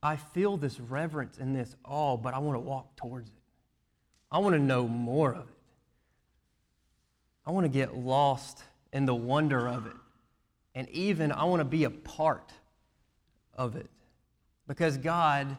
I 0.03 0.17
feel 0.17 0.57
this 0.57 0.79
reverence 0.79 1.37
and 1.37 1.55
this 1.55 1.75
awe, 1.85 2.17
but 2.17 2.33
I 2.33 2.39
want 2.39 2.57
to 2.57 2.59
walk 2.59 2.95
towards 2.97 3.29
it. 3.29 3.40
I 4.31 4.39
want 4.39 4.55
to 4.55 4.61
know 4.61 4.87
more 4.87 5.33
of 5.33 5.49
it. 5.49 5.55
I 7.45 7.51
want 7.51 7.65
to 7.65 7.69
get 7.69 7.97
lost 7.97 8.63
in 8.93 9.05
the 9.05 9.15
wonder 9.15 9.67
of 9.67 9.87
it. 9.87 9.95
And 10.73 10.89
even 10.89 11.31
I 11.31 11.43
want 11.43 11.59
to 11.59 11.65
be 11.65 11.83
a 11.83 11.89
part 11.89 12.53
of 13.55 13.75
it. 13.75 13.89
Because 14.67 14.97
God, 14.97 15.57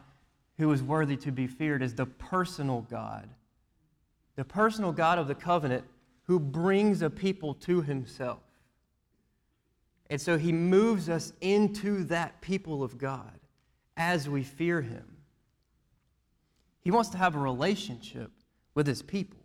who 0.57 0.71
is 0.71 0.81
worthy 0.81 1.17
to 1.17 1.31
be 1.31 1.45
feared, 1.45 1.83
is 1.83 1.93
the 1.93 2.05
personal 2.05 2.81
God, 2.89 3.29
the 4.35 4.45
personal 4.45 4.91
God 4.91 5.19
of 5.19 5.27
the 5.27 5.35
covenant 5.35 5.83
who 6.23 6.39
brings 6.39 7.01
a 7.01 7.09
people 7.09 7.53
to 7.53 7.81
himself. 7.81 8.39
And 10.09 10.19
so 10.19 10.37
he 10.37 10.51
moves 10.51 11.09
us 11.09 11.33
into 11.41 12.03
that 12.05 12.41
people 12.41 12.83
of 12.83 12.97
God 12.97 13.39
as 13.97 14.27
we 14.27 14.43
fear 14.43 14.81
him. 14.81 15.17
He 16.81 16.91
wants 16.91 17.09
to 17.09 17.17
have 17.17 17.35
a 17.35 17.39
relationship 17.39 18.31
with 18.75 18.87
his 18.87 19.01
people. 19.01 19.39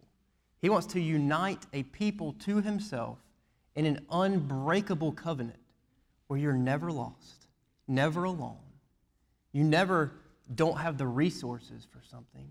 He 0.61 0.69
wants 0.69 0.87
to 0.89 1.01
unite 1.01 1.67
a 1.73 1.85
people 1.85 2.35
to 2.41 2.61
himself 2.61 3.19
in 3.77 3.87
an 3.87 4.05
unbreakable 4.11 5.13
covenant 5.13 5.59
where 6.27 6.39
you're 6.39 6.53
never 6.53 6.91
lost, 6.91 7.47
never 7.87 8.25
alone. 8.25 8.57
You 9.53 9.65
never 9.65 10.13
don't 10.55 10.79
have 10.79 10.99
the 10.99 11.07
resources 11.07 11.87
for 11.91 12.01
something. 12.11 12.49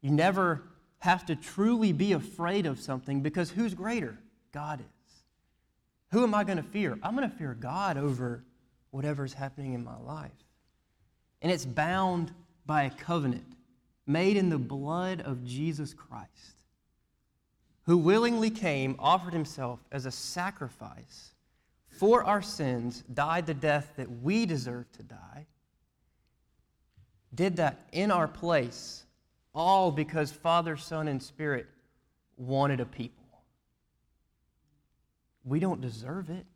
You 0.00 0.10
never 0.10 0.62
have 1.00 1.26
to 1.26 1.36
truly 1.36 1.92
be 1.92 2.12
afraid 2.12 2.66
of 2.66 2.80
something 2.80 3.20
because 3.20 3.50
who's 3.50 3.74
greater? 3.74 4.18
God 4.52 4.80
is. 4.80 4.86
Who 6.12 6.22
am 6.22 6.34
I 6.34 6.44
going 6.44 6.56
to 6.56 6.62
fear? 6.62 6.98
I'm 7.02 7.14
going 7.14 7.28
to 7.28 7.36
fear 7.36 7.54
God 7.54 7.98
over 7.98 8.42
whatever's 8.90 9.34
happening 9.34 9.74
in 9.74 9.84
my 9.84 9.96
life. 9.98 10.30
And 11.42 11.52
it's 11.52 11.66
bound 11.66 12.32
by 12.66 12.84
a 12.84 12.90
covenant 12.90 13.44
made 14.08 14.36
in 14.36 14.48
the 14.48 14.58
blood 14.58 15.20
of 15.20 15.44
Jesus 15.44 15.92
Christ, 15.92 16.62
who 17.84 17.98
willingly 17.98 18.50
came, 18.50 18.96
offered 18.98 19.32
himself 19.32 19.80
as 19.92 20.06
a 20.06 20.10
sacrifice 20.10 21.32
for 21.98 22.22
our 22.22 22.42
sins, 22.42 23.02
died 23.12 23.46
the 23.46 23.54
death 23.54 23.92
that 23.96 24.22
we 24.22 24.46
deserve 24.46 24.90
to 24.92 25.02
die, 25.02 25.46
did 27.34 27.56
that 27.56 27.88
in 27.92 28.10
our 28.10 28.28
place, 28.28 29.04
all 29.54 29.90
because 29.90 30.30
Father, 30.30 30.76
Son, 30.76 31.08
and 31.08 31.22
Spirit 31.22 31.66
wanted 32.36 32.80
a 32.80 32.86
people. 32.86 33.16
We 35.44 35.58
don't 35.58 35.80
deserve 35.80 36.30
it. 36.30 36.46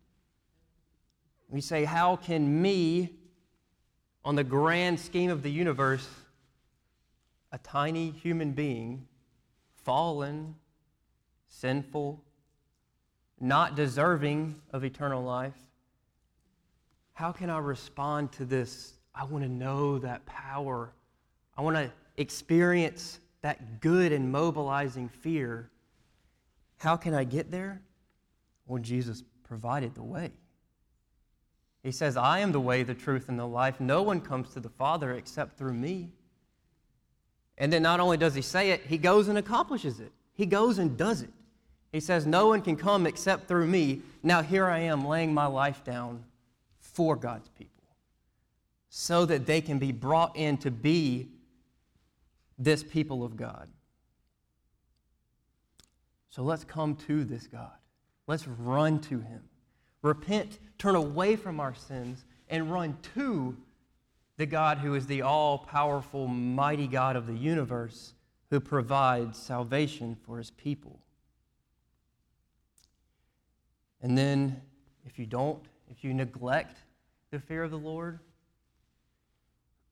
We 1.48 1.60
say, 1.60 1.84
How 1.84 2.16
can 2.16 2.62
me, 2.62 3.10
on 4.24 4.36
the 4.36 4.44
grand 4.44 5.00
scheme 5.00 5.30
of 5.30 5.42
the 5.42 5.50
universe, 5.50 6.08
a 7.52 7.58
tiny 7.58 8.10
human 8.10 8.52
being, 8.52 9.06
fallen, 9.84 10.54
sinful, 11.48 12.22
not 13.38 13.76
deserving 13.76 14.56
of 14.72 14.84
eternal 14.84 15.22
life, 15.22 15.56
how 17.12 17.30
can 17.30 17.50
I 17.50 17.58
respond 17.58 18.32
to 18.32 18.44
this? 18.44 18.94
I 19.14 19.24
want 19.24 19.44
to 19.44 19.50
know 19.50 19.98
that 19.98 20.24
power. 20.24 20.92
I 21.56 21.62
want 21.62 21.76
to 21.76 21.90
experience 22.16 23.20
that 23.42 23.80
good 23.80 24.12
and 24.12 24.32
mobilizing 24.32 25.08
fear. 25.08 25.70
How 26.78 26.96
can 26.96 27.12
I 27.12 27.24
get 27.24 27.50
there? 27.50 27.82
Well, 28.66 28.80
Jesus 28.80 29.22
provided 29.44 29.94
the 29.94 30.02
way. 30.02 30.30
He 31.82 31.92
says, 31.92 32.16
I 32.16 32.38
am 32.38 32.52
the 32.52 32.60
way, 32.60 32.84
the 32.84 32.94
truth, 32.94 33.28
and 33.28 33.38
the 33.38 33.46
life. 33.46 33.80
No 33.80 34.02
one 34.02 34.20
comes 34.20 34.50
to 34.54 34.60
the 34.60 34.68
Father 34.68 35.12
except 35.12 35.58
through 35.58 35.74
me. 35.74 36.12
And 37.62 37.72
then 37.72 37.82
not 37.82 38.00
only 38.00 38.16
does 38.16 38.34
he 38.34 38.42
say 38.42 38.72
it, 38.72 38.80
he 38.88 38.98
goes 38.98 39.28
and 39.28 39.38
accomplishes 39.38 40.00
it. 40.00 40.10
He 40.34 40.46
goes 40.46 40.78
and 40.78 40.96
does 40.96 41.22
it. 41.22 41.30
He 41.92 42.00
says, 42.00 42.26
No 42.26 42.48
one 42.48 42.60
can 42.60 42.74
come 42.74 43.06
except 43.06 43.46
through 43.46 43.68
me. 43.68 44.02
Now 44.24 44.42
here 44.42 44.66
I 44.66 44.80
am 44.80 45.06
laying 45.06 45.32
my 45.32 45.46
life 45.46 45.84
down 45.84 46.24
for 46.80 47.14
God's 47.14 47.48
people 47.50 47.84
so 48.88 49.24
that 49.26 49.46
they 49.46 49.60
can 49.60 49.78
be 49.78 49.92
brought 49.92 50.36
in 50.36 50.56
to 50.58 50.72
be 50.72 51.28
this 52.58 52.82
people 52.82 53.22
of 53.22 53.36
God. 53.36 53.68
So 56.30 56.42
let's 56.42 56.64
come 56.64 56.96
to 57.06 57.22
this 57.22 57.46
God. 57.46 57.70
Let's 58.26 58.48
run 58.48 58.98
to 59.02 59.20
him. 59.20 59.42
Repent, 60.02 60.58
turn 60.78 60.96
away 60.96 61.36
from 61.36 61.60
our 61.60 61.76
sins, 61.76 62.24
and 62.48 62.72
run 62.72 62.98
to 63.14 63.56
the 64.36 64.46
God 64.46 64.78
who 64.78 64.94
is 64.94 65.06
the 65.06 65.22
all 65.22 65.58
powerful, 65.58 66.26
mighty 66.26 66.86
God 66.86 67.16
of 67.16 67.26
the 67.26 67.36
universe 67.36 68.14
who 68.50 68.60
provides 68.60 69.38
salvation 69.38 70.16
for 70.26 70.38
his 70.38 70.50
people. 70.50 70.98
And 74.00 74.18
then, 74.18 74.60
if 75.06 75.18
you 75.18 75.26
don't, 75.26 75.62
if 75.90 76.02
you 76.02 76.12
neglect 76.12 76.78
the 77.30 77.38
fear 77.38 77.62
of 77.62 77.70
the 77.70 77.78
Lord, 77.78 78.18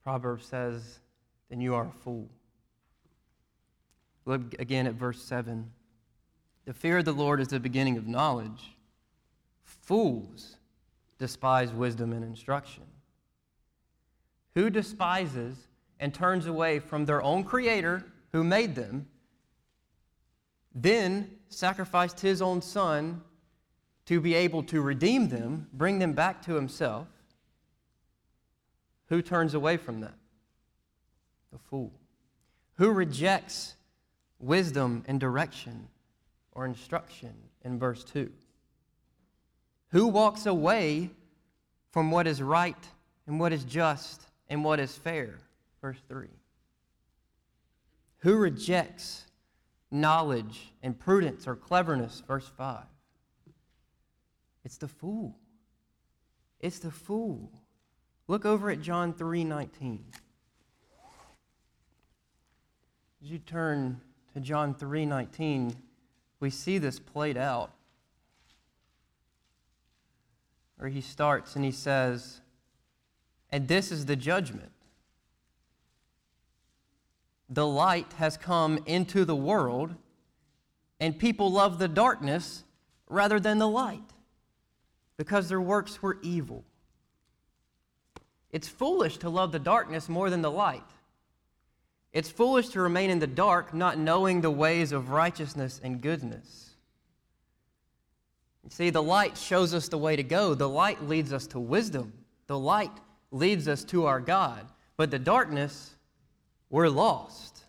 Proverbs 0.03 0.47
says, 0.47 0.99
then 1.49 1.61
you 1.61 1.75
are 1.75 1.87
a 1.87 1.93
fool. 2.03 2.29
Look 4.27 4.55
again 4.59 4.87
at 4.87 4.95
verse 4.95 5.23
7. 5.23 5.71
The 6.65 6.75
fear 6.75 6.99
of 6.99 7.05
the 7.05 7.13
Lord 7.13 7.41
is 7.41 7.49
the 7.49 7.61
beginning 7.61 7.97
of 7.97 8.07
knowledge. 8.07 8.77
Fools 9.65 10.57
despise 11.19 11.73
wisdom 11.73 12.13
and 12.13 12.25
instruction. 12.25 12.85
Who 14.55 14.71
despises 14.71 15.57
and 15.99 16.13
turns 16.13 16.47
away 16.47 16.79
from 16.79 17.05
their 17.05 17.23
own 17.23 17.45
Creator 17.45 18.05
who 18.33 18.43
made 18.43 18.75
them, 18.75 19.07
then 20.75 21.31
sacrificed 21.49 22.21
his 22.21 22.41
own 22.41 22.63
Son 22.63 23.23
to 24.07 24.21
be 24.21 24.35
able 24.35 24.63
to 24.65 24.81
redeem 24.81 25.29
them, 25.29 25.69
bring 25.73 25.99
them 25.99 26.13
back 26.13 26.43
to 26.43 26.55
himself? 26.55 27.07
Who 29.09 29.23
turns 29.23 29.55
away 29.55 29.77
from 29.77 30.01
that? 30.01 30.15
The 31.53 31.59
fool. 31.59 31.93
Who 32.77 32.91
rejects 32.91 33.75
wisdom 34.39 35.05
and 35.07 35.21
direction 35.21 35.89
or 36.53 36.65
instruction 36.65 37.35
in 37.65 37.79
verse 37.79 38.03
2? 38.05 38.33
Who 39.91 40.07
walks 40.07 40.47
away 40.47 41.11
from 41.91 42.11
what 42.11 42.27
is 42.27 42.41
right 42.41 42.89
and 43.27 43.39
what 43.39 43.53
is 43.53 43.65
just 43.65 44.30
and 44.51 44.65
what 44.65 44.81
is 44.81 44.95
fair? 44.95 45.39
Verse 45.81 45.97
3. 46.09 46.27
Who 48.19 48.37
rejects 48.37 49.25
knowledge 49.91 50.73
and 50.83 50.99
prudence 50.99 51.47
or 51.47 51.55
cleverness? 51.55 52.23
Verse 52.27 52.51
5. 52.59 52.85
It's 54.65 54.77
the 54.77 54.89
fool. 54.89 55.39
It's 56.59 56.81
the 56.81 56.91
fool. 56.91 57.51
Look 58.29 58.45
over 58.45 58.71
at 58.71 58.83
John 58.83 59.15
3 59.15 59.45
19. 59.45 60.05
As 63.23 63.31
you 63.31 63.39
turn 63.39 64.01
to 64.35 64.41
John 64.41 64.75
3 64.75 65.07
19, 65.07 65.75
we 66.41 66.51
see 66.51 66.79
this 66.79 66.99
played 66.99 67.39
out. 67.39 67.73
Where 70.77 70.89
he 70.89 71.01
starts 71.01 71.57
and 71.57 71.65
he 71.65 71.73
says, 71.73 72.41
And 73.53 73.67
this 73.69 73.91
is 73.91 74.07
the 74.07 74.17
judgment. 74.17 74.71
The 77.49 77.67
light 77.67 78.13
has 78.15 78.37
come 78.37 78.79
into 78.87 79.25
the 79.25 79.35
world, 79.35 79.95
and 81.01 81.19
people 81.19 81.51
love 81.51 81.79
the 81.79 81.89
darkness 81.89 82.65
rather 83.09 83.41
than 83.41 83.59
the 83.59 83.69
light 83.69 84.15
because 85.17 85.49
their 85.49 85.61
works 85.61 86.01
were 86.01 86.19
evil. 86.23 86.65
It's 88.53 88.69
foolish 88.69 89.19
to 89.19 89.29
love 89.29 89.53
the 89.53 89.59
darkness 89.59 90.09
more 90.09 90.31
than 90.31 90.43
the 90.43 90.51
light. 90.51 90.83
It's 92.13 92.31
foolish 92.31 92.69
to 92.71 92.81
remain 92.81 93.11
in 93.11 93.19
the 93.19 93.27
dark, 93.27 93.73
not 93.75 93.99
knowing 93.99 94.41
the 94.41 94.51
ways 94.51 94.93
of 94.93 95.11
righteousness 95.11 95.81
and 95.83 96.01
goodness. 96.01 96.71
You 98.65 98.71
see, 98.71 98.91
the 98.91 99.03
light 99.03 99.37
shows 99.37 99.75
us 99.75 99.89
the 99.89 99.99
way 99.99 100.17
to 100.17 100.23
go. 100.23 100.55
The 100.55 100.69
light 100.69 101.07
leads 101.07 101.33
us 101.33 101.47
to 101.49 101.61
wisdom. 101.61 102.13
The 102.47 102.59
light 102.59 102.91
leads 103.31 103.69
us 103.69 103.85
to 103.85 104.07
our 104.07 104.21
God. 104.21 104.67
But 104.97 105.11
the 105.11 105.19
darkness, 105.19 105.95
we're 106.69 106.89
lost. 106.89 107.65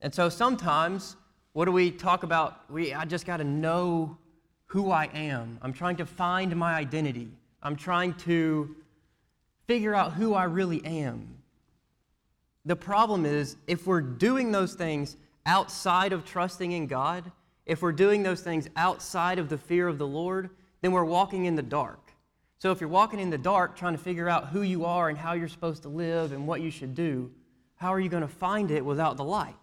And 0.00 0.14
so 0.14 0.28
sometimes, 0.28 1.16
what 1.52 1.64
do 1.64 1.72
we 1.72 1.90
talk 1.90 2.22
about? 2.22 2.70
We, 2.70 2.92
I 2.92 3.04
just 3.04 3.26
got 3.26 3.38
to 3.38 3.44
know 3.44 4.18
who 4.66 4.90
I 4.90 5.04
am. 5.14 5.58
I'm 5.62 5.72
trying 5.72 5.96
to 5.96 6.06
find 6.06 6.54
my 6.56 6.74
identity. 6.74 7.28
I'm 7.62 7.76
trying 7.76 8.14
to 8.14 8.76
figure 9.66 9.94
out 9.94 10.12
who 10.12 10.34
I 10.34 10.44
really 10.44 10.84
am. 10.84 11.38
The 12.64 12.76
problem 12.76 13.24
is, 13.24 13.56
if 13.66 13.86
we're 13.86 14.00
doing 14.00 14.52
those 14.52 14.74
things 14.74 15.16
outside 15.46 16.12
of 16.12 16.24
trusting 16.24 16.72
in 16.72 16.86
God, 16.86 17.30
if 17.64 17.82
we're 17.82 17.92
doing 17.92 18.22
those 18.22 18.42
things 18.42 18.68
outside 18.76 19.38
of 19.38 19.48
the 19.48 19.58
fear 19.58 19.88
of 19.88 19.98
the 19.98 20.06
Lord, 20.06 20.50
then 20.82 20.92
we're 20.92 21.04
walking 21.04 21.46
in 21.46 21.56
the 21.56 21.62
dark. 21.62 22.05
So 22.58 22.72
if 22.72 22.80
you're 22.80 22.88
walking 22.88 23.20
in 23.20 23.30
the 23.30 23.38
dark 23.38 23.76
trying 23.76 23.92
to 23.92 24.02
figure 24.02 24.28
out 24.28 24.48
who 24.48 24.62
you 24.62 24.84
are 24.84 25.08
and 25.08 25.18
how 25.18 25.34
you're 25.34 25.48
supposed 25.48 25.82
to 25.82 25.88
live 25.88 26.32
and 26.32 26.46
what 26.46 26.60
you 26.60 26.70
should 26.70 26.94
do, 26.94 27.30
how 27.76 27.92
are 27.92 28.00
you 28.00 28.08
going 28.08 28.22
to 28.22 28.28
find 28.28 28.70
it 28.70 28.84
without 28.84 29.16
the 29.16 29.24
light? 29.24 29.54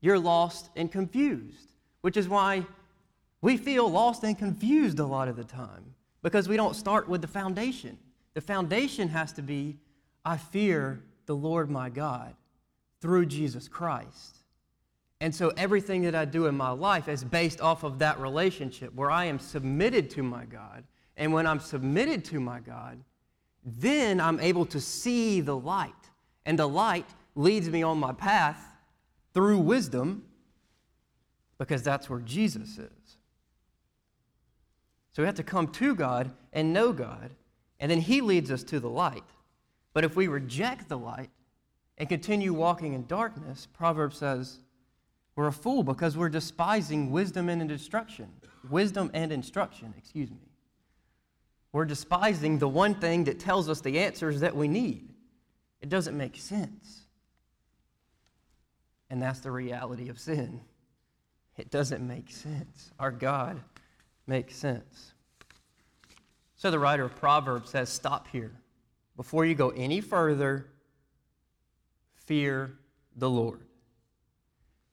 You're 0.00 0.18
lost 0.18 0.70
and 0.76 0.90
confused, 0.90 1.72
which 2.02 2.16
is 2.16 2.28
why 2.28 2.64
we 3.40 3.56
feel 3.56 3.90
lost 3.90 4.22
and 4.22 4.38
confused 4.38 4.98
a 5.00 5.06
lot 5.06 5.28
of 5.28 5.36
the 5.36 5.44
time 5.44 5.94
because 6.22 6.48
we 6.48 6.56
don't 6.56 6.74
start 6.74 7.08
with 7.08 7.20
the 7.20 7.26
foundation. 7.28 7.98
The 8.34 8.40
foundation 8.40 9.08
has 9.08 9.32
to 9.32 9.42
be 9.42 9.78
I 10.24 10.36
fear 10.36 11.02
the 11.26 11.36
Lord 11.36 11.70
my 11.70 11.90
God 11.90 12.34
through 13.00 13.26
Jesus 13.26 13.68
Christ. 13.68 14.38
And 15.20 15.34
so 15.34 15.52
everything 15.56 16.02
that 16.02 16.14
I 16.14 16.24
do 16.24 16.46
in 16.46 16.56
my 16.56 16.70
life 16.70 17.08
is 17.08 17.24
based 17.24 17.60
off 17.60 17.82
of 17.82 17.98
that 17.98 18.18
relationship 18.18 18.94
where 18.94 19.10
I 19.10 19.26
am 19.26 19.38
submitted 19.38 20.10
to 20.10 20.22
my 20.22 20.44
God. 20.44 20.84
And 21.16 21.32
when 21.32 21.46
I'm 21.46 21.60
submitted 21.60 22.24
to 22.26 22.40
my 22.40 22.60
God, 22.60 22.98
then 23.64 24.20
I'm 24.20 24.40
able 24.40 24.66
to 24.66 24.80
see 24.80 25.40
the 25.40 25.56
light. 25.56 25.92
And 26.44 26.58
the 26.58 26.68
light 26.68 27.06
leads 27.34 27.68
me 27.68 27.82
on 27.82 27.98
my 27.98 28.12
path 28.12 28.62
through 29.32 29.58
wisdom 29.58 30.24
because 31.58 31.82
that's 31.82 32.10
where 32.10 32.20
Jesus 32.20 32.78
is. 32.78 33.16
So 35.12 35.22
we 35.22 35.26
have 35.26 35.36
to 35.36 35.44
come 35.44 35.68
to 35.68 35.94
God 35.94 36.32
and 36.52 36.72
know 36.72 36.92
God, 36.92 37.30
and 37.78 37.90
then 37.90 38.00
He 38.00 38.20
leads 38.20 38.50
us 38.50 38.64
to 38.64 38.80
the 38.80 38.88
light. 38.88 39.22
But 39.92 40.04
if 40.04 40.16
we 40.16 40.26
reject 40.26 40.88
the 40.88 40.98
light 40.98 41.30
and 41.98 42.08
continue 42.08 42.52
walking 42.52 42.94
in 42.94 43.06
darkness, 43.06 43.68
Proverbs 43.72 44.18
says, 44.18 44.58
we're 45.36 45.46
a 45.46 45.52
fool 45.52 45.82
because 45.82 46.16
we're 46.16 46.28
despising 46.28 47.10
wisdom 47.10 47.48
and 47.48 47.70
instruction. 47.70 48.28
Wisdom 48.70 49.10
and 49.14 49.32
instruction, 49.32 49.94
excuse 49.96 50.30
me. 50.30 50.36
We're 51.74 51.84
despising 51.86 52.58
the 52.58 52.68
one 52.68 52.94
thing 52.94 53.24
that 53.24 53.40
tells 53.40 53.68
us 53.68 53.80
the 53.80 53.98
answers 53.98 54.38
that 54.42 54.54
we 54.54 54.68
need. 54.68 55.08
It 55.80 55.88
doesn't 55.88 56.16
make 56.16 56.36
sense. 56.36 57.00
And 59.10 59.20
that's 59.20 59.40
the 59.40 59.50
reality 59.50 60.08
of 60.08 60.20
sin. 60.20 60.60
It 61.56 61.72
doesn't 61.72 62.06
make 62.06 62.30
sense. 62.30 62.92
Our 63.00 63.10
God 63.10 63.60
makes 64.24 64.54
sense. 64.54 65.14
So 66.54 66.70
the 66.70 66.78
writer 66.78 67.06
of 67.06 67.16
Proverbs 67.16 67.70
says, 67.70 67.88
Stop 67.88 68.28
here. 68.28 68.52
Before 69.16 69.44
you 69.44 69.56
go 69.56 69.70
any 69.70 70.00
further, 70.00 70.68
fear 72.14 72.78
the 73.16 73.28
Lord. 73.28 73.62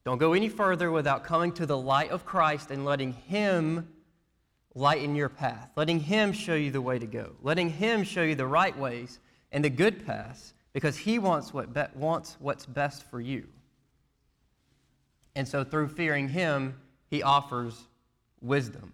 Don't 0.03 0.17
go 0.17 0.33
any 0.33 0.50
further 0.50 0.89
without 0.89 1.25
coming 1.25 1.51
to 1.53 1.67
the 1.67 1.77
light 1.77 2.09
of 2.09 2.25
Christ 2.25 2.71
and 2.71 2.85
letting 2.85 3.13
Him 3.13 3.88
lighten 4.73 5.15
your 5.15 5.29
path, 5.29 5.69
letting 5.75 5.99
Him 5.99 6.31
show 6.31 6.55
you 6.55 6.71
the 6.71 6.81
way 6.81 6.99
to 6.99 7.05
go, 7.05 7.33
letting 7.41 7.69
Him 7.69 8.03
show 8.03 8.23
you 8.23 8.35
the 8.35 8.45
right 8.45 8.77
ways 8.77 9.19
and 9.51 9.63
the 9.63 9.69
good 9.69 10.05
paths 10.05 10.53
because 10.73 10.97
He 10.97 11.19
wants, 11.19 11.53
what 11.53 11.73
be- 11.73 11.83
wants 11.95 12.37
what's 12.39 12.65
best 12.65 13.09
for 13.09 13.19
you. 13.19 13.47
And 15.35 15.47
so, 15.47 15.63
through 15.63 15.89
fearing 15.89 16.29
Him, 16.29 16.75
He 17.09 17.23
offers 17.23 17.87
wisdom. 18.41 18.93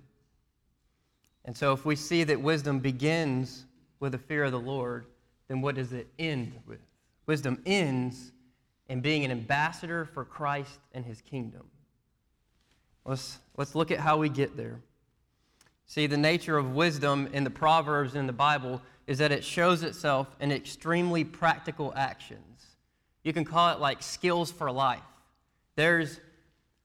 And 1.45 1.55
so, 1.55 1.73
if 1.73 1.85
we 1.85 1.95
see 1.95 2.23
that 2.23 2.41
wisdom 2.41 2.79
begins 2.79 3.65
with 3.99 4.11
the 4.11 4.17
fear 4.17 4.43
of 4.43 4.51
the 4.51 4.59
Lord, 4.59 5.05
then 5.47 5.61
what 5.61 5.75
does 5.75 5.93
it 5.93 6.07
end 6.19 6.53
with? 6.67 6.79
Wisdom 7.25 7.61
ends 7.65 8.31
in 8.89 9.01
being 9.01 9.25
an 9.25 9.31
ambassador 9.31 10.05
for 10.05 10.23
Christ 10.23 10.79
and 10.93 11.05
his 11.05 11.21
kingdom. 11.21 11.63
Let's, 13.05 13.39
let's 13.55 13.75
look 13.75 13.91
at 13.91 13.99
how 13.99 14.17
we 14.17 14.29
get 14.29 14.55
there. 14.57 14.79
See, 15.87 16.05
the 16.05 16.17
nature 16.17 16.57
of 16.57 16.75
wisdom 16.75 17.29
in 17.31 17.45
the 17.45 17.49
Proverbs 17.49 18.15
in 18.15 18.27
the 18.27 18.33
Bible 18.33 18.81
is 19.07 19.19
that 19.19 19.31
it 19.31 19.41
shows 19.41 19.83
itself 19.83 20.35
in 20.41 20.51
extremely 20.51 21.23
practical 21.23 21.93
actions. 21.95 22.75
You 23.23 23.31
can 23.31 23.45
call 23.45 23.73
it 23.73 23.79
like 23.79 24.03
skills 24.03 24.51
for 24.51 24.69
life. 24.69 24.99
There's 25.75 26.19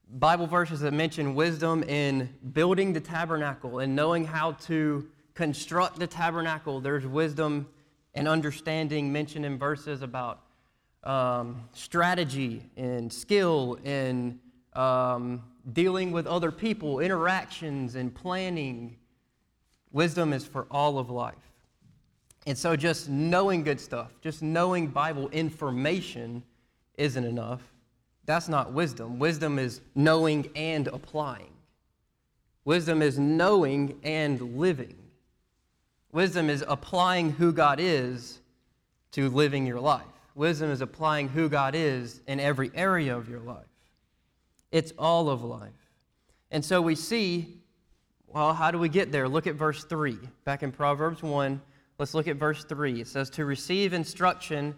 Bible 0.09 0.47
verses 0.47 0.81
that 0.81 0.93
mention 0.93 1.35
wisdom 1.35 1.83
in 1.83 2.33
building 2.53 2.93
the 2.93 3.01
tabernacle 3.01 3.81
and 3.81 3.97
knowing 3.97 4.25
how 4.25 4.53
to 4.53 5.09
construct 5.35 5.99
the 5.99 6.07
tabernacle. 6.07 6.81
There's 6.81 7.07
wisdom 7.07 7.67
and 8.15 8.29
understanding 8.29 9.13
mentioned 9.13 9.45
in 9.45 9.59
verses 9.59 10.03
about 10.03 10.43
um, 11.03 11.69
strategy 11.73 12.71
and 12.77 13.13
skill 13.13 13.79
in 13.83 14.39
um, 14.75 15.43
dealing 15.73 16.13
with 16.13 16.27
other 16.27 16.51
people, 16.51 17.01
interactions 17.01 17.95
and 17.95 18.15
planning. 18.15 18.97
Wisdom 19.93 20.33
is 20.33 20.45
for 20.45 20.67
all 20.71 20.99
of 20.99 21.11
life. 21.11 21.35
And 22.47 22.59
so 22.59 22.75
just 22.75 23.09
knowing 23.09 23.63
good 23.63 23.81
stuff, 23.81 24.11
just 24.21 24.43
knowing 24.43 24.89
Bible 24.89 25.29
information 25.29 26.43
isn't 26.99 27.25
enough. 27.25 27.63
That's 28.25 28.49
not 28.49 28.73
wisdom. 28.73 29.19
Wisdom 29.19 29.59
is 29.59 29.81
knowing 29.95 30.51
and 30.57 30.89
applying. 30.89 31.53
Wisdom 32.65 33.03
is 33.03 33.19
knowing 33.19 33.99
and 34.03 34.57
living. 34.57 34.97
Wisdom 36.13 36.51
is 36.51 36.65
applying 36.67 37.33
who 37.33 37.53
God 37.53 37.81
is 37.81 38.41
to 39.13 39.29
living 39.31 39.67
your 39.67 39.81
life. 39.81 40.05
Wisdom 40.35 40.71
is 40.71 40.81
applying 40.81 41.29
who 41.29 41.49
God 41.49 41.75
is 41.75 42.21
in 42.27 42.41
every 42.41 42.71
area 42.75 43.17
of 43.17 43.29
your 43.29 43.41
life. 43.41 43.67
It's 44.73 44.93
all 44.99 45.29
of 45.29 45.45
life. 45.45 45.71
And 46.51 46.65
so 46.65 46.83
we 46.83 46.95
see, 46.95 47.59
well, 48.27 48.55
how 48.55 48.71
do 48.71 48.79
we 48.79 48.89
get 48.89 49.13
there? 49.13 49.29
Look 49.29 49.47
at 49.47 49.55
verse 49.55 49.85
3. 49.85 50.19
Back 50.45 50.63
in 50.63 50.73
Proverbs 50.73 51.23
1, 51.23 51.61
let's 51.99 52.15
look 52.15 52.27
at 52.27 52.37
verse 52.37 52.65
3. 52.65 53.03
It 53.03 53.07
says, 53.07 53.31
To 53.31 53.45
receive 53.45 53.93
instruction 53.93 54.75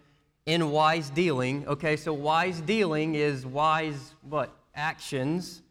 in 0.47 0.71
wise 0.71 1.11
dealing. 1.11 1.67
Okay, 1.67 1.97
so 1.97 2.13
wise 2.13 2.61
dealing 2.61 3.15
is 3.15 3.47
wise, 3.47 4.15
what? 4.23 4.55
Actions 4.75 5.63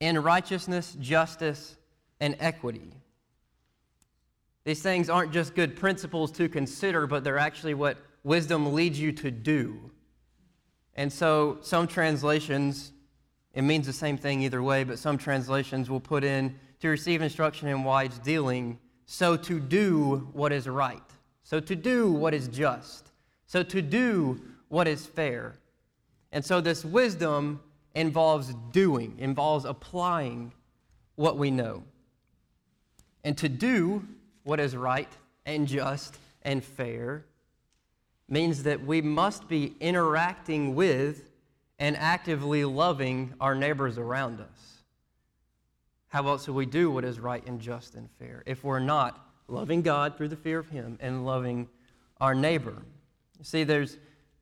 in 0.00 0.22
righteousness, 0.22 0.96
justice, 1.00 1.76
and 2.20 2.36
equity. 2.38 2.92
These 4.64 4.82
things 4.82 5.10
aren't 5.10 5.32
just 5.32 5.54
good 5.54 5.76
principles 5.76 6.30
to 6.32 6.48
consider, 6.48 7.06
but 7.06 7.22
they're 7.22 7.38
actually 7.38 7.74
what 7.74 7.98
wisdom 8.22 8.72
leads 8.72 8.98
you 8.98 9.12
to 9.12 9.30
do. 9.30 9.90
And 10.96 11.12
so 11.12 11.58
some 11.60 11.86
translations, 11.86 12.92
it 13.52 13.62
means 13.62 13.86
the 13.86 13.92
same 13.92 14.16
thing 14.16 14.42
either 14.42 14.62
way, 14.62 14.84
but 14.84 14.98
some 14.98 15.18
translations 15.18 15.90
will 15.90 16.00
put 16.00 16.24
in 16.24 16.58
to 16.80 16.88
receive 16.88 17.22
instruction 17.22 17.68
in 17.68 17.82
wise 17.84 18.18
dealing, 18.18 18.78
so 19.06 19.36
to 19.36 19.58
do 19.58 20.28
what 20.32 20.52
is 20.52 20.68
right, 20.68 21.02
so 21.42 21.60
to 21.60 21.74
do 21.74 22.12
what 22.12 22.34
is 22.34 22.48
just, 22.48 23.10
so 23.46 23.62
to 23.62 23.82
do 23.82 24.40
what 24.68 24.86
is 24.86 25.06
fair. 25.06 25.54
And 26.32 26.44
so 26.44 26.60
this 26.60 26.84
wisdom 26.84 27.60
involves 27.94 28.54
doing, 28.72 29.16
involves 29.18 29.64
applying 29.64 30.52
what 31.16 31.38
we 31.38 31.50
know. 31.50 31.84
And 33.22 33.36
to 33.38 33.48
do 33.48 34.06
what 34.42 34.60
is 34.60 34.76
right 34.76 35.08
and 35.46 35.66
just 35.66 36.18
and 36.42 36.62
fair 36.62 37.24
means 38.28 38.62
that 38.62 38.84
we 38.84 39.02
must 39.02 39.48
be 39.48 39.74
interacting 39.80 40.74
with 40.74 41.30
and 41.78 41.96
actively 41.96 42.64
loving 42.64 43.34
our 43.40 43.54
neighbors 43.54 43.98
around 43.98 44.40
us. 44.40 44.82
How 46.08 46.26
else 46.28 46.46
do 46.46 46.52
we 46.52 46.66
do 46.66 46.90
what 46.90 47.04
is 47.04 47.18
right 47.18 47.44
and 47.46 47.60
just 47.60 47.96
and 47.96 48.08
fair 48.18 48.42
if 48.46 48.62
we're 48.62 48.78
not 48.78 49.28
loving 49.48 49.82
God 49.82 50.16
through 50.16 50.28
the 50.28 50.36
fear 50.36 50.60
of 50.60 50.68
Him 50.68 50.96
and 51.00 51.26
loving 51.26 51.68
our 52.20 52.34
neighbor? 52.34 52.82
You 53.38 53.44
see, 53.44 53.64
there's 53.64 53.98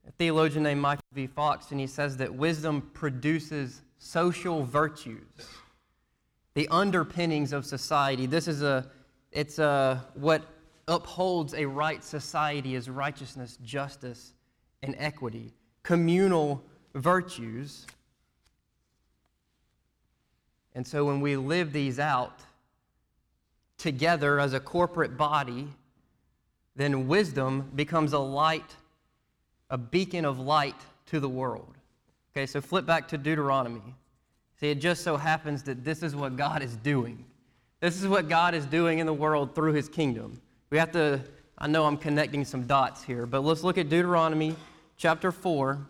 a 0.06 0.12
theologian 0.12 0.62
named 0.62 0.80
Michael 0.80 1.04
V. 1.12 1.26
Fox, 1.26 1.70
and 1.70 1.80
he 1.80 1.86
says 1.86 2.16
that 2.18 2.34
wisdom 2.34 2.90
produces 2.92 3.82
social 3.98 4.64
virtues, 4.64 5.48
the 6.54 6.68
underpinnings 6.68 7.52
of 7.52 7.64
society. 7.64 8.26
This 8.26 8.48
is 8.48 8.62
a, 8.62 8.90
it's 9.30 9.58
a, 9.58 10.04
what 10.14 10.44
upholds 10.88 11.54
a 11.54 11.64
right 11.64 12.02
society 12.02 12.74
is 12.74 12.90
righteousness, 12.90 13.58
justice, 13.62 14.34
and 14.82 14.94
equity, 14.98 15.52
communal 15.82 16.62
virtues. 16.94 17.86
And 20.74 20.86
so 20.86 21.04
when 21.04 21.20
we 21.20 21.36
live 21.36 21.72
these 21.72 21.98
out 21.98 22.40
together 23.78 24.40
as 24.40 24.54
a 24.54 24.60
corporate 24.60 25.16
body, 25.16 25.68
then 26.76 27.06
wisdom 27.08 27.70
becomes 27.74 28.12
a 28.12 28.18
light, 28.18 28.76
a 29.70 29.78
beacon 29.78 30.24
of 30.24 30.38
light 30.38 30.76
to 31.06 31.20
the 31.20 31.28
world. 31.28 31.76
Okay, 32.32 32.46
so 32.46 32.60
flip 32.60 32.86
back 32.86 33.08
to 33.08 33.18
Deuteronomy. 33.18 33.94
See, 34.58 34.70
it 34.70 34.80
just 34.80 35.02
so 35.02 35.16
happens 35.16 35.62
that 35.64 35.84
this 35.84 36.02
is 36.02 36.16
what 36.16 36.36
God 36.36 36.62
is 36.62 36.76
doing. 36.76 37.24
This 37.80 38.00
is 38.00 38.08
what 38.08 38.28
God 38.28 38.54
is 38.54 38.64
doing 38.64 39.00
in 39.00 39.06
the 39.06 39.12
world 39.12 39.54
through 39.54 39.72
his 39.72 39.88
kingdom. 39.88 40.40
We 40.72 40.78
have 40.78 40.92
to, 40.92 41.20
I 41.58 41.66
know 41.66 41.84
I'm 41.84 41.98
connecting 41.98 42.46
some 42.46 42.66
dots 42.66 43.04
here, 43.04 43.26
but 43.26 43.40
let's 43.40 43.62
look 43.62 43.76
at 43.76 43.90
Deuteronomy 43.90 44.56
chapter 44.96 45.30
4, 45.30 45.86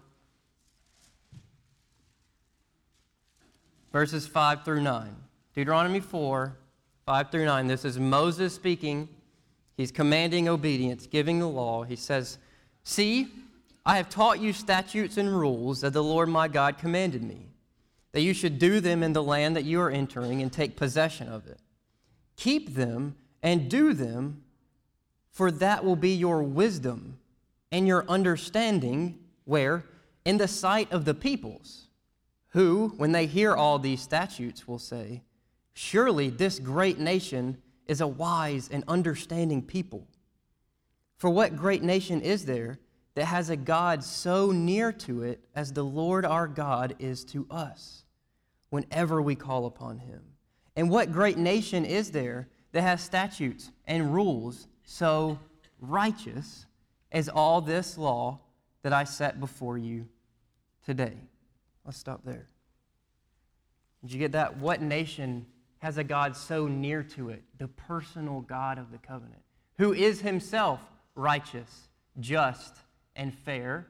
verses 3.93 4.27
5 4.27 4.65
through 4.65 4.81
9. 4.81 5.15
Deuteronomy 5.55 6.01
4, 6.01 6.57
5 7.07 7.31
through 7.31 7.45
9. 7.45 7.69
This 7.69 7.85
is 7.85 7.97
Moses 8.01 8.57
speaking. 8.57 9.09
He's 9.77 9.93
commanding 9.93 10.49
obedience, 10.49 11.07
giving 11.07 11.39
the 11.39 11.47
law. 11.47 11.85
He 11.85 11.95
says, 11.95 12.39
See, 12.83 13.29
I 13.87 13.99
have 13.99 14.09
taught 14.09 14.41
you 14.41 14.53
statutes 14.53 15.17
and 15.17 15.29
rules 15.29 15.83
that 15.83 15.93
the 15.93 16.03
Lord 16.03 16.29
my 16.29 16.49
God 16.49 16.77
commanded 16.79 17.23
me, 17.23 17.51
that 18.11 18.23
you 18.23 18.35
should 18.35 18.59
do 18.59 18.81
them 18.81 19.05
in 19.05 19.13
the 19.13 19.23
land 19.23 19.55
that 19.55 19.65
you 19.65 19.81
are 19.81 19.91
entering 19.93 20.43
and 20.43 20.53
take 20.53 20.75
possession 20.75 21.29
of 21.29 21.47
it. 21.47 21.61
Keep 22.35 22.75
them 22.75 23.15
and 23.45 23.71
do 23.71 23.93
them, 23.93 24.43
for 25.33 25.51
that 25.51 25.85
will 25.85 25.97
be 25.97 26.15
your 26.15 26.43
wisdom 26.43 27.19
and 27.73 27.89
your 27.89 28.05
understanding, 28.07 29.19
where? 29.45 29.85
In 30.25 30.37
the 30.37 30.47
sight 30.47 30.93
of 30.93 31.05
the 31.05 31.15
peoples, 31.15 31.89
who, 32.51 32.93
when 32.99 33.13
they 33.13 33.27
hear 33.27 33.55
all 33.55 33.79
these 33.79 34.03
statutes, 34.03 34.69
will 34.69 34.79
say, 34.79 35.23
Surely 35.73 36.29
this 36.29 36.59
great 36.59 36.99
nation 36.99 37.57
is 37.87 38.03
a 38.03 38.07
wise 38.07 38.69
and 38.71 38.85
understanding 38.87 39.63
people. 39.63 40.07
For 41.17 41.31
what 41.31 41.57
great 41.57 41.83
nation 41.83 42.21
is 42.21 42.45
there 42.45 42.79
that 43.15 43.25
has 43.25 43.49
a 43.49 43.57
God 43.57 44.05
so 44.05 44.51
near 44.51 44.93
to 44.93 45.23
it 45.23 45.41
as 45.55 45.73
the 45.73 45.83
Lord 45.83 46.27
our 46.27 46.47
God 46.47 46.95
is 46.99 47.25
to 47.27 47.47
us 47.51 48.05
whenever 48.69 49.23
we 49.23 49.35
call 49.35 49.65
upon 49.65 49.99
him? 49.99 50.21
And 50.77 50.91
what 50.91 51.11
great 51.11 51.39
nation 51.39 51.87
is 51.87 52.11
there 52.11 52.49
that 52.73 52.83
has 52.83 53.03
statutes 53.03 53.71
and 53.87 54.13
rules 54.13 54.69
so 54.85 55.39
righteous 55.81 56.67
as 57.11 57.29
all 57.29 57.61
this 57.61 57.99
law 57.99 58.41
that 58.83 58.93
I 58.93 59.05
set 59.05 59.41
before 59.41 59.79
you 59.79 60.07
today? 60.85 61.17
Let's 61.85 61.99
stop 61.99 62.23
there. 62.25 62.49
Did 64.03 64.13
you 64.13 64.19
get 64.19 64.33
that? 64.33 64.57
What 64.59 64.83
nation 64.83 65.47
has 65.79 65.99
a 65.99 66.05
God 66.05 66.37
so 66.37 66.67
near 66.67 67.03
to 67.03 67.31
it, 67.31 67.43
the 67.59 67.69
personal 67.69 68.41
God 68.41 68.79
of 68.79 68.91
the 68.91 68.99
covenant, 68.99 69.43
who 69.79 69.93
is 69.93 70.21
himself 70.21 70.81
righteous, 71.15 71.89
just, 72.21 72.77
and 73.17 73.35
fair, 73.35 73.87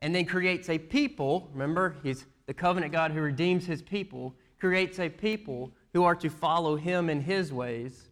and 0.00 0.14
then 0.14 0.24
creates 0.24 0.68
a 0.68 0.78
people. 0.78 1.48
Remember, 1.52 1.96
he's 2.02 2.26
the 2.46 2.54
covenant 2.54 2.92
God 2.92 3.10
who 3.10 3.20
redeems 3.20 3.66
his 3.66 3.82
people, 3.82 4.34
creates 4.58 4.98
a 4.98 5.08
people 5.08 5.72
who 5.92 6.04
are 6.04 6.14
to 6.16 6.28
follow 6.28 6.76
him 6.76 7.08
in 7.08 7.20
his 7.22 7.52
ways, 7.52 8.08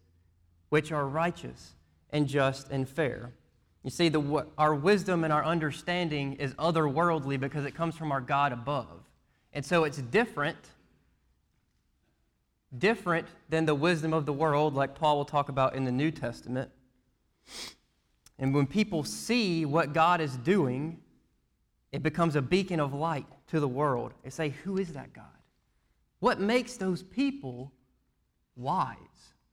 which 0.69 0.91
are 0.91 1.07
righteous 1.07 1.74
and 2.15 2.27
just 2.29 2.71
and 2.71 2.87
fair. 2.87 3.33
You 3.83 3.91
see, 3.91 4.07
the, 4.09 4.47
our 4.57 4.73
wisdom 4.73 5.25
and 5.25 5.33
our 5.33 5.43
understanding 5.43 6.33
is 6.33 6.53
otherworldly 6.53 7.37
because 7.39 7.65
it 7.65 7.75
comes 7.75 7.95
from 7.95 8.11
our 8.11 8.21
God 8.21 8.53
above. 8.53 9.03
And 9.53 9.65
so 9.65 9.83
it's 9.83 9.97
different 9.97 10.57
different 12.77 13.27
than 13.47 13.65
the 13.65 13.75
wisdom 13.75 14.11
of 14.11 14.25
the 14.25 14.33
world, 14.33 14.73
like 14.73 14.95
Paul 14.95 15.17
will 15.17 15.25
talk 15.25 15.47
about 15.47 15.75
in 15.75 15.85
the 15.85 15.91
New 15.91 16.11
Testament. 16.11 16.69
And 18.37 18.53
when 18.53 18.67
people 18.67 19.05
see 19.05 19.63
what 19.63 19.93
God 19.93 20.19
is 20.19 20.35
doing, 20.37 20.99
it 21.93 22.03
becomes 22.03 22.35
a 22.35 22.41
beacon 22.41 22.81
of 22.81 22.93
light 22.93 23.27
to 23.47 23.61
the 23.61 23.67
world. 23.67 24.13
They 24.23 24.29
say, 24.29 24.49
Who 24.65 24.77
is 24.77 24.91
that 24.93 25.13
God? 25.13 25.25
What 26.19 26.41
makes 26.41 26.75
those 26.75 27.01
people 27.01 27.71
wise? 28.57 28.97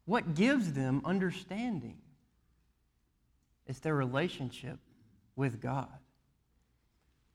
What 0.05 0.35
gives 0.35 0.73
them 0.73 1.01
understanding? 1.05 1.99
It's 3.67 3.81
their 3.81 3.95
relationship 3.95 4.79
with 5.37 5.61
God. 5.61 5.89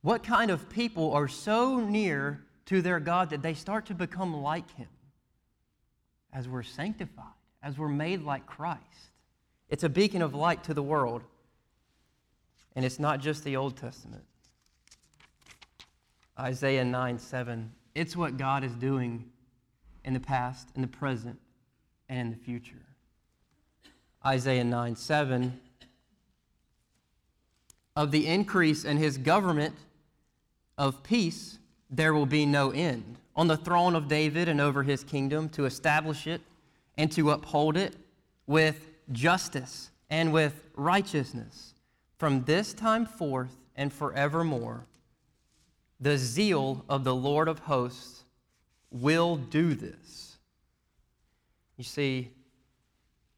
What 0.01 0.23
kind 0.23 0.51
of 0.51 0.69
people 0.69 1.11
are 1.13 1.27
so 1.27 1.79
near 1.79 2.43
to 2.65 2.81
their 2.81 2.99
God 2.99 3.29
that 3.31 3.41
they 3.41 3.53
start 3.53 3.87
to 3.87 3.93
become 3.93 4.41
like 4.41 4.69
Him? 4.75 4.87
as 6.37 6.47
we're 6.47 6.63
sanctified, 6.63 7.25
as 7.63 7.77
we're 7.77 7.87
made 7.87 8.23
like 8.23 8.45
Christ. 8.45 8.81
It's 9.69 9.83
a 9.83 9.89
beacon 9.89 10.21
of 10.21 10.35
light 10.35 10.63
to 10.65 10.73
the 10.73 10.83
world. 10.83 11.23
And 12.75 12.85
it's 12.85 12.99
not 12.99 13.19
just 13.19 13.43
the 13.43 13.55
Old 13.57 13.75
Testament. 13.75 14.23
Isaiah 16.39 16.85
9 16.85 17.17
7. 17.17 17.71
It's 17.95 18.15
what 18.15 18.37
God 18.37 18.63
is 18.63 18.71
doing 18.73 19.25
in 20.03 20.13
the 20.13 20.19
past, 20.19 20.69
in 20.75 20.83
the 20.83 20.87
present, 20.87 21.39
and 22.07 22.19
in 22.19 22.29
the 22.29 22.37
future. 22.37 22.85
Isaiah 24.23 24.63
9 24.63 24.95
7. 24.95 25.59
Of 27.97 28.11
the 28.11 28.27
increase 28.27 28.85
in 28.85 28.97
his 28.97 29.17
government 29.17 29.73
of 30.77 31.01
peace, 31.01 31.57
there 31.89 32.13
will 32.13 32.27
be 32.27 32.45
no 32.45 32.69
end 32.69 33.17
on 33.35 33.47
the 33.47 33.57
throne 33.57 33.95
of 33.95 34.07
David 34.07 34.47
and 34.47 34.61
over 34.61 34.83
his 34.83 35.03
kingdom 35.03 35.49
to 35.49 35.65
establish 35.65 36.27
it 36.27 36.41
and 36.95 37.11
to 37.13 37.31
uphold 37.31 37.75
it 37.75 37.95
with 38.45 38.91
justice 39.11 39.89
and 40.11 40.31
with 40.31 40.61
righteousness 40.75 41.73
from 42.19 42.43
this 42.43 42.71
time 42.71 43.03
forth 43.03 43.57
and 43.75 43.91
forevermore. 43.91 44.85
The 45.99 46.19
zeal 46.19 46.85
of 46.87 47.03
the 47.03 47.15
Lord 47.15 47.47
of 47.47 47.57
hosts 47.57 48.25
will 48.91 49.37
do 49.37 49.73
this. 49.73 50.37
You 51.77 51.83
see, 51.83 52.29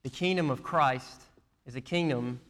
the 0.03 0.09
kingdom 0.09 0.49
of 0.49 0.63
Christ 0.63 1.21
is 1.65 1.77
a 1.77 1.81
kingdom 1.81 2.41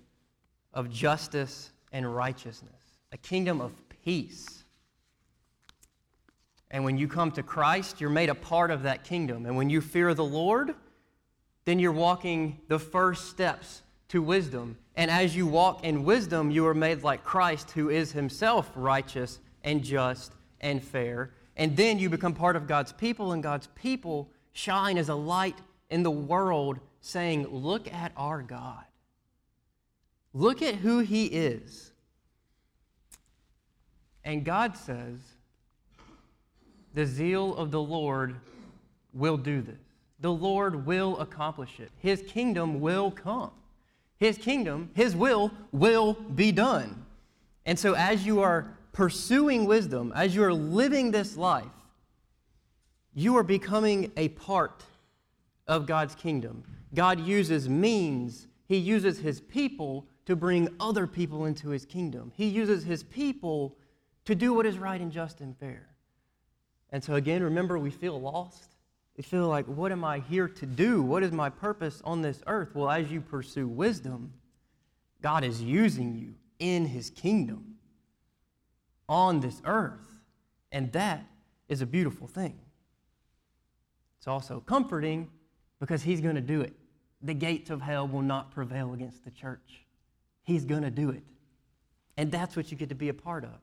of 0.74 0.90
justice 0.90 1.70
and 1.92 2.16
righteousness, 2.16 3.00
a 3.12 3.18
kingdom 3.18 3.62
of 3.62 3.74
peace. 4.04 4.64
And 6.72 6.84
when 6.84 6.98
you 6.98 7.08
come 7.08 7.32
to 7.32 7.44
Christ, 7.44 8.00
you're 8.00 8.10
made 8.10 8.30
a 8.30 8.36
part 8.36 8.72
of 8.72 8.84
that 8.84 9.04
kingdom. 9.04 9.46
And 9.46 9.58
when 9.58 9.70
you 9.70 9.82
fear 9.82 10.14
the 10.14 10.24
Lord, 10.24 10.76
then 11.66 11.80
you're 11.80 11.92
walking 11.92 12.60
the 12.68 12.80
first 12.80 13.30
steps 13.30 13.82
to 14.10 14.22
wisdom. 14.22 14.78
And 14.96 15.10
as 15.10 15.36
you 15.36 15.48
walk 15.48 15.84
in 15.84 16.04
wisdom, 16.04 16.52
you 16.52 16.68
are 16.68 16.74
made 16.74 17.04
like 17.04 17.24
Christ, 17.24 17.72
who 17.72 17.90
is 17.90 18.12
himself 18.12 18.70
righteous 18.76 19.40
and 19.64 19.84
just 19.84 20.34
and 20.62 20.84
fair. 20.84 21.32
And 21.56 21.76
then 21.76 22.00
you 22.00 22.10
become 22.10 22.34
part 22.34 22.56
of 22.56 22.68
God's 22.68 22.94
people, 22.94 23.32
and 23.32 23.44
God's 23.44 23.68
people 23.76 24.30
shine 24.52 24.98
as 24.98 25.10
a 25.10 25.16
light 25.16 25.58
in 25.90 26.04
the 26.04 26.12
world, 26.12 26.80
saying, 27.02 27.48
Look 27.48 27.92
at 27.94 28.12
our 28.16 28.42
God. 28.42 28.84
Look 30.40 30.62
at 30.62 30.76
who 30.76 31.00
he 31.00 31.26
is. 31.26 31.92
And 34.24 34.46
God 34.46 34.78
says, 34.78 35.20
the 36.94 37.06
zeal 37.06 37.54
of 37.58 37.72
the 37.72 37.82
Lord 37.82 38.38
will 39.14 39.36
do 39.36 39.62
this. 39.62 39.76
The 40.22 40.32
Lord 40.32 40.86
will 40.86 41.20
accomplish 41.20 41.82
it. 41.82 41.92
His 41.98 42.22
kingdom 42.22 42.80
will 42.80 43.12
come. 43.12 43.52
His 44.18 44.38
kingdom, 44.38 44.92
His 44.94 45.14
will, 45.14 45.52
will 45.74 46.14
be 46.14 46.54
done. 46.54 47.06
And 47.66 47.78
so, 47.78 47.94
as 47.94 48.26
you 48.26 48.40
are 48.40 48.78
pursuing 48.94 49.66
wisdom, 49.66 50.14
as 50.16 50.34
you 50.34 50.44
are 50.44 50.54
living 50.54 51.12
this 51.12 51.36
life, 51.36 51.66
you 53.14 53.36
are 53.36 53.44
becoming 53.44 54.14
a 54.16 54.30
part 54.30 54.84
of 55.68 55.86
God's 55.86 56.16
kingdom. 56.16 56.64
God 56.94 57.20
uses 57.20 57.68
means, 57.68 58.48
He 58.70 58.78
uses 58.78 59.20
His 59.20 59.42
people 59.42 60.06
to 60.30 60.36
bring 60.36 60.70
other 60.80 61.08
people 61.08 61.46
into 61.46 61.70
His 61.70 61.86
kingdom. 61.86 62.32
He 62.36 62.46
uses 62.46 62.84
His 62.84 63.02
people 63.02 63.76
to 64.26 64.36
do 64.36 64.54
what 64.54 64.68
is 64.68 64.78
right 64.78 65.02
and 65.02 65.12
just 65.12 65.42
and 65.42 65.58
fair. 65.58 65.88
And 66.92 67.04
so, 67.04 67.16
again, 67.16 67.42
remember, 67.42 67.80
we 67.80 67.90
feel 67.90 68.22
lost. 68.22 68.76
We 69.18 69.24
feel 69.24 69.48
like, 69.48 69.66
what 69.66 69.92
am 69.92 70.04
I 70.04 70.20
here 70.20 70.48
to 70.48 70.66
do? 70.68 71.02
What 71.02 71.24
is 71.24 71.32
my 71.32 71.50
purpose 71.50 72.02
on 72.06 72.22
this 72.22 72.44
earth? 72.46 72.76
Well, 72.76 72.92
as 72.92 73.12
you 73.12 73.22
pursue 73.22 73.68
wisdom, 73.68 74.32
God 75.20 75.44
is 75.44 75.64
using 75.64 76.16
you 76.16 76.36
in 76.60 76.86
his 76.86 77.10
kingdom 77.10 77.76
on 79.08 79.40
this 79.40 79.64
earth. 79.66 80.22
And 80.72 80.92
that 80.92 81.26
is 81.68 81.82
a 81.82 81.88
beautiful 81.88 82.28
thing. 82.28 82.60
It's 84.20 84.28
also 84.28 84.60
comforting 84.60 85.28
because 85.80 86.04
he's 86.04 86.22
going 86.22 86.36
to 86.36 86.42
do 86.42 86.62
it. 86.62 86.74
The 87.24 87.34
gates 87.34 87.72
of 87.72 87.82
hell 87.82 88.08
will 88.08 88.22
not 88.22 88.52
prevail 88.52 88.94
against 88.94 89.26
the 89.26 89.32
church. 89.32 89.86
He's 90.44 90.66
going 90.66 90.84
to 90.84 90.92
do 90.92 91.10
it. 91.10 91.24
And 92.18 92.32
that's 92.32 92.56
what 92.56 92.72
you 92.72 92.78
get 92.78 92.90
to 92.90 92.96
be 92.96 93.10
a 93.10 93.14
part 93.14 93.44
of 93.44 93.60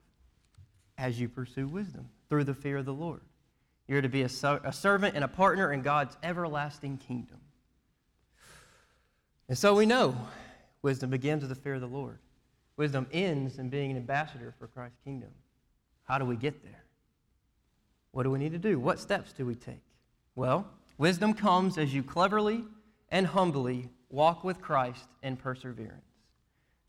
as 0.99 1.21
you 1.21 1.29
pursue 1.29 1.69
wisdom 1.69 2.09
through 2.29 2.45
the 2.45 2.55
fear 2.55 2.79
of 2.79 2.87
the 2.87 2.95
Lord. 2.95 3.21
You're 3.89 4.03
to 4.03 4.09
be 4.09 4.23
a, 4.23 4.31
a 4.65 4.73
servant 4.73 5.15
and 5.15 5.25
a 5.25 5.29
partner 5.29 5.73
in 5.73 5.83
God's 5.83 6.17
everlasting 6.23 6.99
kingdom. 6.99 7.39
And 9.49 9.57
so 9.57 9.75
we 9.75 9.87
know 9.87 10.17
wisdom 10.83 11.11
begins 11.11 11.43
with 11.43 11.51
the 11.51 11.55
fear 11.55 11.75
of 11.75 11.81
the 11.81 11.87
Lord. 11.87 12.19
Wisdom 12.77 13.07
ends 13.13 13.59
in 13.59 13.69
being 13.69 13.91
an 13.91 13.97
ambassador 13.97 14.55
for 14.59 14.67
Christ's 14.67 14.99
kingdom. 15.05 15.31
How 16.05 16.19
do 16.19 16.25
we 16.25 16.37
get 16.37 16.63
there? 16.63 16.85
What 18.13 18.25
do 18.25 18.31
we 18.31 18.39
need 18.39 18.53
to 18.53 18.59
do? 18.59 18.79
What 18.79 18.99
steps 18.99 19.33
do 19.33 19.47
we 19.47 19.55
take? 19.55 19.83
Well, 20.35 20.67
wisdom 20.99 21.35
comes 21.35 21.79
as 21.79 21.95
you 21.95 22.03
cleverly 22.03 22.65
and 23.11 23.27
humbly 23.27 23.91
walk 24.11 24.45
with 24.45 24.61
Christ 24.61 25.05
in 25.23 25.37
perseverance. 25.37 26.03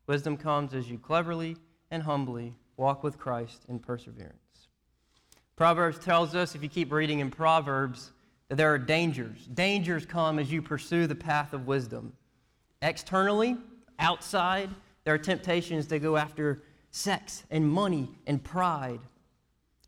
Wisdom 0.08 0.38
comes 0.38 0.74
as 0.74 0.89
you 0.89 0.98
cleverly 0.98 1.58
and 1.91 2.04
humbly 2.04 2.56
walk 2.78 3.04
with 3.04 3.17
Christ 3.17 3.63
in 3.67 3.80
perseverance. 3.80 4.34
Proverbs 5.56 6.00
tells 6.00 6.36
us, 6.36 6.56
if 6.56 6.63
you 6.63 6.70
keep 6.70 6.91
reading 6.91 7.20
in 7.20 7.30
Proverbs, 7.30 8.12
that 8.48 8.56
there 8.56 8.74
are 8.74 8.78
dangers. 8.78 9.48
Dangers 9.54 10.06
come 10.06 10.39
as 10.39 10.52
you 10.52 10.62
pursue 10.62 11.08
the 11.08 11.15
path 11.15 11.54
of 11.54 11.67
wisdom. 11.67 12.13
Externally, 12.82 13.58
outside, 14.00 14.70
there 15.04 15.13
are 15.13 15.20
temptations 15.20 15.88
to 15.88 16.00
go 16.00 16.15
after 16.15 16.63
sex 16.91 17.43
and 17.50 17.67
money 17.67 18.10
and 18.28 18.43
pride. 18.43 19.00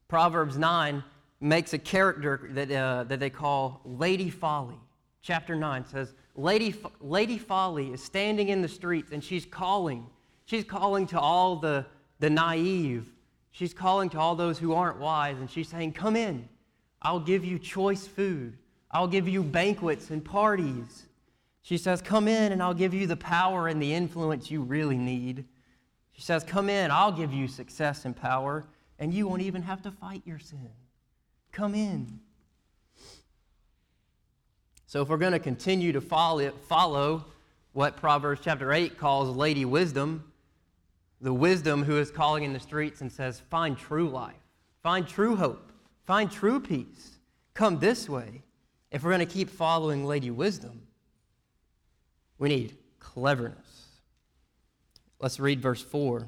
Proverbs 0.08 0.58
9 0.58 1.03
makes 1.39 1.73
a 1.73 1.77
character 1.77 2.49
that, 2.51 2.71
uh, 2.71 3.03
that 3.05 3.19
they 3.19 3.29
call 3.29 3.82
Lady 3.86 4.29
Folly. 4.29 4.75
Chapter 5.21 5.55
9 5.55 5.86
says, 5.86 6.13
Lady, 6.39 6.73
Lady 7.02 7.38
Folly 7.38 7.91
is 7.91 8.02
standing 8.02 8.47
in 8.47 8.62
the 8.62 8.67
streets 8.67 9.12
and 9.12 9.21
she's 9.21 9.45
calling. 9.45 10.08
She's 10.45 10.63
calling 10.63 11.06
to 11.08 11.19
all 11.19 11.58
the, 11.58 11.86
the 12.19 12.30
naive. 12.30 13.12
She's 13.52 13.73
calling 13.73 14.10
to 14.12 14.19
all 14.19 14.36
those 14.36 14.58
who 14.58 14.73
aren't 14.73 14.99
wise 14.99 15.38
and 15.38 15.52
she's 15.52 15.67
saying, 15.67 15.93
Come 15.93 16.15
in. 16.15 16.47
I'll 17.02 17.19
give 17.19 17.43
you 17.43 17.60
choice 17.60 18.08
food. 18.08 18.58
I'll 18.91 19.08
give 19.08 19.28
you 19.28 19.43
banquets 19.43 20.12
and 20.12 20.23
parties. 20.23 21.08
She 21.62 21.78
says, 21.78 22.02
Come 22.02 22.30
in 22.30 22.54
and 22.54 22.63
I'll 22.63 22.73
give 22.73 22.93
you 22.93 23.06
the 23.06 23.17
power 23.17 23.67
and 23.67 23.82
the 23.82 23.93
influence 23.93 24.49
you 24.49 24.62
really 24.62 24.97
need. 24.97 25.43
She 26.13 26.21
says, 26.21 26.45
Come 26.45 26.69
in, 26.69 26.89
I'll 26.89 27.12
give 27.12 27.34
you 27.34 27.49
success 27.49 28.06
and 28.06 28.15
power, 28.15 28.65
and 28.97 29.13
you 29.13 29.28
won't 29.28 29.41
even 29.41 29.62
have 29.63 29.82
to 29.82 29.91
fight 29.91 30.21
your 30.25 30.39
sin. 30.39 30.69
Come 31.52 31.75
in. 31.75 32.21
So, 34.89 35.04
if 35.04 35.10
we're 35.10 35.17
going 35.17 35.34
to 35.34 35.39
continue 35.39 35.91
to 35.91 36.02
follow, 36.02 36.49
follow 36.67 37.25
what 37.73 37.95
Proverbs 37.95 38.41
chapter 38.43 38.73
8 38.73 38.97
calls 38.97 39.30
Lady 39.38 39.63
Wisdom, 39.63 40.23
the 41.21 41.32
wisdom 41.32 41.84
who 41.84 41.99
is 41.99 42.10
calling 42.10 42.43
in 42.43 42.54
the 42.54 42.60
streets 42.60 43.02
and 43.02 43.12
says, 43.12 43.39
Find 43.52 43.78
true 43.78 44.10
life, 44.10 44.41
find 44.82 45.08
true 45.08 45.36
hope, 45.36 45.71
find 46.08 46.32
true 46.32 46.60
peace, 46.60 47.19
come 47.54 47.78
this 47.78 48.10
way. 48.10 48.41
If 48.89 49.04
we're 49.04 49.12
going 49.12 49.19
to 49.19 49.32
keep 49.32 49.52
following 49.52 50.06
Lady 50.06 50.32
Wisdom, 50.32 50.82
we 52.39 52.49
need 52.49 52.75
cleverness. 52.97 53.99
Let's 55.19 55.39
read 55.39 55.62
verse 55.62 55.84
4. 55.84 56.28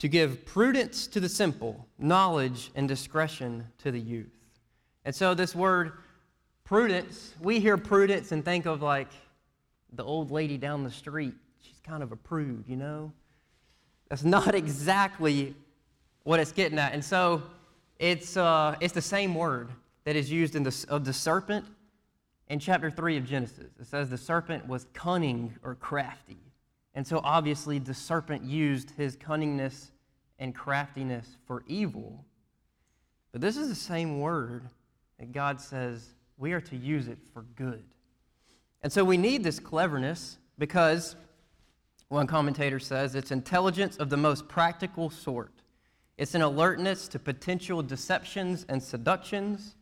To 0.00 0.08
give 0.08 0.44
prudence 0.44 1.06
to 1.06 1.18
the 1.18 1.30
simple, 1.30 1.88
knowledge 1.98 2.70
and 2.74 2.86
discretion 2.86 3.68
to 3.78 3.90
the 3.90 4.00
youth. 4.00 4.36
And 5.06 5.14
so, 5.14 5.32
this 5.32 5.54
word 5.54 5.92
prudence, 6.72 7.34
we 7.38 7.60
hear 7.60 7.76
prudence 7.76 8.32
and 8.32 8.42
think 8.42 8.64
of 8.64 8.80
like 8.80 9.10
the 9.92 10.02
old 10.02 10.30
lady 10.30 10.56
down 10.56 10.84
the 10.84 10.90
street. 10.90 11.34
She's 11.60 11.78
kind 11.80 12.02
of 12.02 12.12
a 12.12 12.16
prude, 12.16 12.64
you 12.66 12.76
know? 12.76 13.12
That's 14.08 14.24
not 14.24 14.54
exactly 14.54 15.54
what 16.22 16.40
it's 16.40 16.50
getting 16.50 16.78
at. 16.78 16.94
And 16.94 17.04
so, 17.04 17.42
it's, 17.98 18.38
uh, 18.38 18.76
it's 18.80 18.94
the 18.94 19.02
same 19.02 19.34
word 19.34 19.68
that 20.04 20.16
is 20.16 20.32
used 20.32 20.56
in 20.56 20.62
the, 20.62 20.86
of 20.88 21.04
the 21.04 21.12
serpent 21.12 21.66
in 22.48 22.58
chapter 22.58 22.90
3 22.90 23.18
of 23.18 23.26
Genesis. 23.26 23.70
It 23.78 23.86
says 23.86 24.08
the 24.08 24.16
serpent 24.16 24.66
was 24.66 24.86
cunning 24.94 25.54
or 25.62 25.74
crafty. 25.74 26.40
And 26.94 27.06
so 27.06 27.20
obviously 27.22 27.80
the 27.80 27.92
serpent 27.92 28.44
used 28.44 28.92
his 28.92 29.14
cunningness 29.14 29.90
and 30.38 30.54
craftiness 30.54 31.36
for 31.46 31.64
evil. 31.66 32.24
But 33.30 33.42
this 33.42 33.58
is 33.58 33.68
the 33.68 33.74
same 33.74 34.20
word 34.20 34.70
that 35.18 35.32
God 35.32 35.60
says 35.60 36.14
we 36.42 36.52
are 36.54 36.60
to 36.60 36.76
use 36.76 37.06
it 37.06 37.18
for 37.32 37.42
good. 37.54 37.84
And 38.82 38.92
so 38.92 39.04
we 39.04 39.16
need 39.16 39.44
this 39.44 39.60
cleverness 39.60 40.38
because 40.58 41.14
one 42.08 42.26
commentator 42.26 42.80
says 42.80 43.14
it's 43.14 43.30
intelligence 43.30 43.96
of 43.98 44.10
the 44.10 44.16
most 44.16 44.48
practical 44.48 45.08
sort. 45.08 45.52
It's 46.18 46.34
an 46.34 46.42
alertness 46.42 47.06
to 47.08 47.20
potential 47.20 47.80
deceptions 47.80 48.66
and 48.68 48.82
seductions 48.82 49.76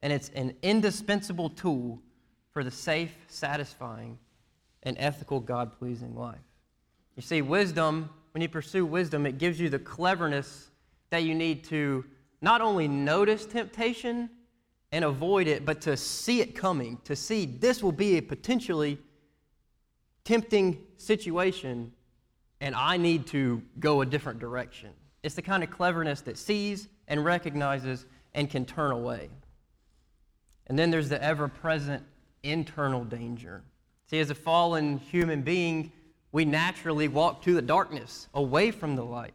and 0.00 0.12
it's 0.12 0.28
an 0.30 0.54
indispensable 0.62 1.50
tool 1.50 2.00
for 2.52 2.62
the 2.62 2.70
safe, 2.70 3.14
satisfying, 3.26 4.16
and 4.84 4.96
ethical, 4.96 5.40
God 5.40 5.76
pleasing 5.76 6.14
life. 6.14 6.38
You 7.16 7.22
see, 7.22 7.42
wisdom, 7.42 8.10
when 8.32 8.42
you 8.42 8.48
pursue 8.48 8.86
wisdom, 8.86 9.26
it 9.26 9.38
gives 9.38 9.58
you 9.58 9.68
the 9.68 9.80
cleverness 9.80 10.70
that 11.10 11.24
you 11.24 11.34
need 11.34 11.64
to 11.64 12.04
not 12.40 12.60
only 12.60 12.86
notice 12.86 13.44
temptation 13.44 14.30
and 14.92 15.04
avoid 15.04 15.46
it, 15.46 15.64
but 15.64 15.80
to 15.82 15.96
see 15.96 16.40
it 16.40 16.54
coming, 16.54 16.98
to 17.04 17.14
see 17.14 17.46
this 17.46 17.82
will 17.82 17.92
be 17.92 18.18
a 18.18 18.22
potentially 18.22 18.98
tempting 20.24 20.78
situation, 20.96 21.92
and 22.60 22.74
I 22.74 22.96
need 22.96 23.26
to 23.28 23.62
go 23.78 24.00
a 24.00 24.06
different 24.06 24.38
direction. 24.38 24.90
It's 25.22 25.34
the 25.34 25.42
kind 25.42 25.62
of 25.62 25.70
cleverness 25.70 26.22
that 26.22 26.38
sees 26.38 26.88
and 27.08 27.24
recognizes 27.24 28.06
and 28.34 28.50
can 28.50 28.64
turn 28.64 28.90
away. 28.90 29.28
And 30.66 30.78
then 30.78 30.90
there's 30.90 31.08
the 31.08 31.22
ever 31.22 31.48
present 31.48 32.04
internal 32.42 33.04
danger. 33.04 33.62
See, 34.06 34.18
as 34.18 34.30
a 34.30 34.34
fallen 34.34 34.98
human 34.98 35.42
being, 35.42 35.92
we 36.32 36.44
naturally 36.44 37.08
walk 37.08 37.42
to 37.42 37.54
the 37.54 37.62
darkness, 37.62 38.28
away 38.34 38.70
from 38.70 38.96
the 38.96 39.04
light. 39.04 39.34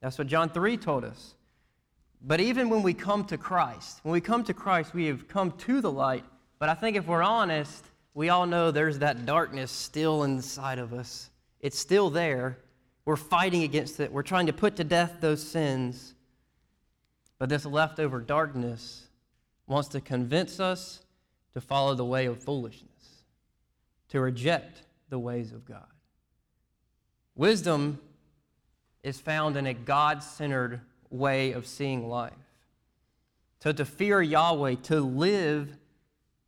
That's 0.00 0.18
what 0.18 0.26
John 0.26 0.48
3 0.48 0.76
told 0.76 1.04
us. 1.04 1.34
But 2.24 2.40
even 2.40 2.70
when 2.70 2.82
we 2.82 2.94
come 2.94 3.24
to 3.26 3.36
Christ, 3.36 4.00
when 4.02 4.12
we 4.12 4.20
come 4.20 4.44
to 4.44 4.54
Christ, 4.54 4.94
we 4.94 5.06
have 5.06 5.26
come 5.26 5.52
to 5.52 5.80
the 5.80 5.90
light. 5.90 6.24
But 6.58 6.68
I 6.68 6.74
think 6.74 6.96
if 6.96 7.06
we're 7.06 7.22
honest, 7.22 7.84
we 8.14 8.28
all 8.28 8.46
know 8.46 8.70
there's 8.70 9.00
that 9.00 9.26
darkness 9.26 9.72
still 9.72 10.22
inside 10.22 10.78
of 10.78 10.92
us. 10.92 11.30
It's 11.60 11.78
still 11.78 12.10
there. 12.10 12.58
We're 13.04 13.16
fighting 13.16 13.64
against 13.64 13.98
it. 13.98 14.12
We're 14.12 14.22
trying 14.22 14.46
to 14.46 14.52
put 14.52 14.76
to 14.76 14.84
death 14.84 15.16
those 15.20 15.42
sins. 15.42 16.14
But 17.38 17.48
this 17.48 17.66
leftover 17.66 18.20
darkness 18.20 19.08
wants 19.66 19.88
to 19.88 20.00
convince 20.00 20.60
us 20.60 21.00
to 21.54 21.60
follow 21.60 21.94
the 21.94 22.04
way 22.04 22.26
of 22.26 22.40
foolishness, 22.42 23.24
to 24.10 24.20
reject 24.20 24.82
the 25.08 25.18
ways 25.18 25.50
of 25.50 25.64
God. 25.64 25.86
Wisdom 27.34 27.98
is 29.02 29.18
found 29.18 29.56
in 29.56 29.66
a 29.66 29.74
God 29.74 30.22
centered 30.22 30.80
way 31.12 31.52
of 31.52 31.66
seeing 31.66 32.08
life. 32.08 32.32
So, 33.62 33.72
to 33.72 33.84
fear 33.84 34.20
Yahweh, 34.20 34.76
to 34.84 35.00
live 35.00 35.76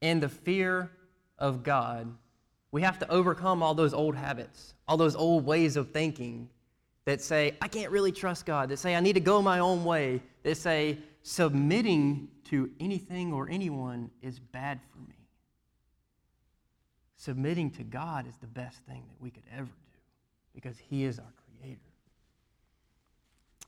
in 0.00 0.20
the 0.20 0.28
fear 0.28 0.90
of 1.38 1.62
God, 1.62 2.12
we 2.72 2.82
have 2.82 2.98
to 2.98 3.10
overcome 3.10 3.62
all 3.62 3.74
those 3.74 3.94
old 3.94 4.16
habits, 4.16 4.74
all 4.88 4.96
those 4.96 5.14
old 5.14 5.46
ways 5.46 5.76
of 5.76 5.90
thinking 5.92 6.48
that 7.04 7.20
say, 7.20 7.56
I 7.60 7.68
can't 7.68 7.92
really 7.92 8.10
trust 8.10 8.46
God, 8.46 8.70
that 8.70 8.78
say, 8.78 8.96
I 8.96 9.00
need 9.00 9.12
to 9.12 9.20
go 9.20 9.40
my 9.42 9.60
own 9.60 9.84
way, 9.84 10.22
that 10.42 10.56
say, 10.56 10.98
submitting 11.22 12.28
to 12.44 12.70
anything 12.80 13.32
or 13.32 13.48
anyone 13.48 14.10
is 14.22 14.38
bad 14.40 14.80
for 14.90 14.98
me. 14.98 15.14
Submitting 17.16 17.70
to 17.72 17.84
God 17.84 18.26
is 18.26 18.36
the 18.38 18.46
best 18.46 18.78
thing 18.88 19.04
that 19.08 19.20
we 19.20 19.30
could 19.30 19.44
ever 19.52 19.66
do 19.66 19.98
because 20.54 20.76
He 20.78 21.04
is 21.04 21.18
our. 21.18 21.32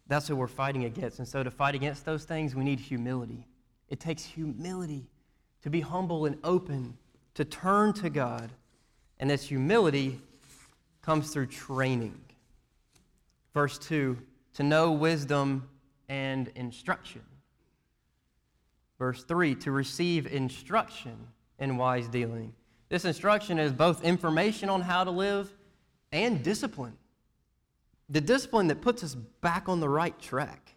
That's 0.09 0.29
what 0.29 0.39
we're 0.39 0.47
fighting 0.47 0.85
against. 0.85 1.19
And 1.19 1.27
so, 1.27 1.43
to 1.43 1.51
fight 1.51 1.75
against 1.75 2.05
those 2.05 2.25
things, 2.25 2.55
we 2.55 2.65
need 2.65 2.79
humility. 2.79 3.47
It 3.89 4.01
takes 4.01 4.25
humility 4.25 5.07
to 5.63 5.71
be 5.71 5.81
humble 5.81 6.27
and 6.27 6.39
open, 6.45 6.97
to 7.35 7.45
turn 7.45 7.93
to 7.95 8.11
God. 8.11 8.51
And 9.19 9.31
this 9.31 9.45
humility 9.45 10.21
comes 11.03 11.31
through 11.31 11.47
training. 11.47 12.21
Verse 13.55 13.79
2 13.79 14.19
to 14.55 14.63
know 14.63 14.91
wisdom 14.91 15.69
and 16.09 16.49
instruction. 16.55 17.21
Verse 18.99 19.23
3 19.25 19.55
to 19.57 19.71
receive 19.71 20.27
instruction 20.27 21.17
in 21.59 21.77
wise 21.77 22.09
dealing. 22.09 22.55
This 22.89 23.05
instruction 23.05 23.59
is 23.59 23.73
both 23.73 24.05
information 24.05 24.69
on 24.69 24.81
how 24.81 25.05
to 25.05 25.11
live 25.11 25.53
and 26.13 26.43
discipline. 26.43 26.97
The 28.09 28.21
discipline 28.21 28.69
that 28.69 28.81
puts 28.81 29.03
us 29.03 29.15
back 29.15 29.69
on 29.69 29.81
the 29.81 29.89
right 29.89 30.19
track. 30.21 30.73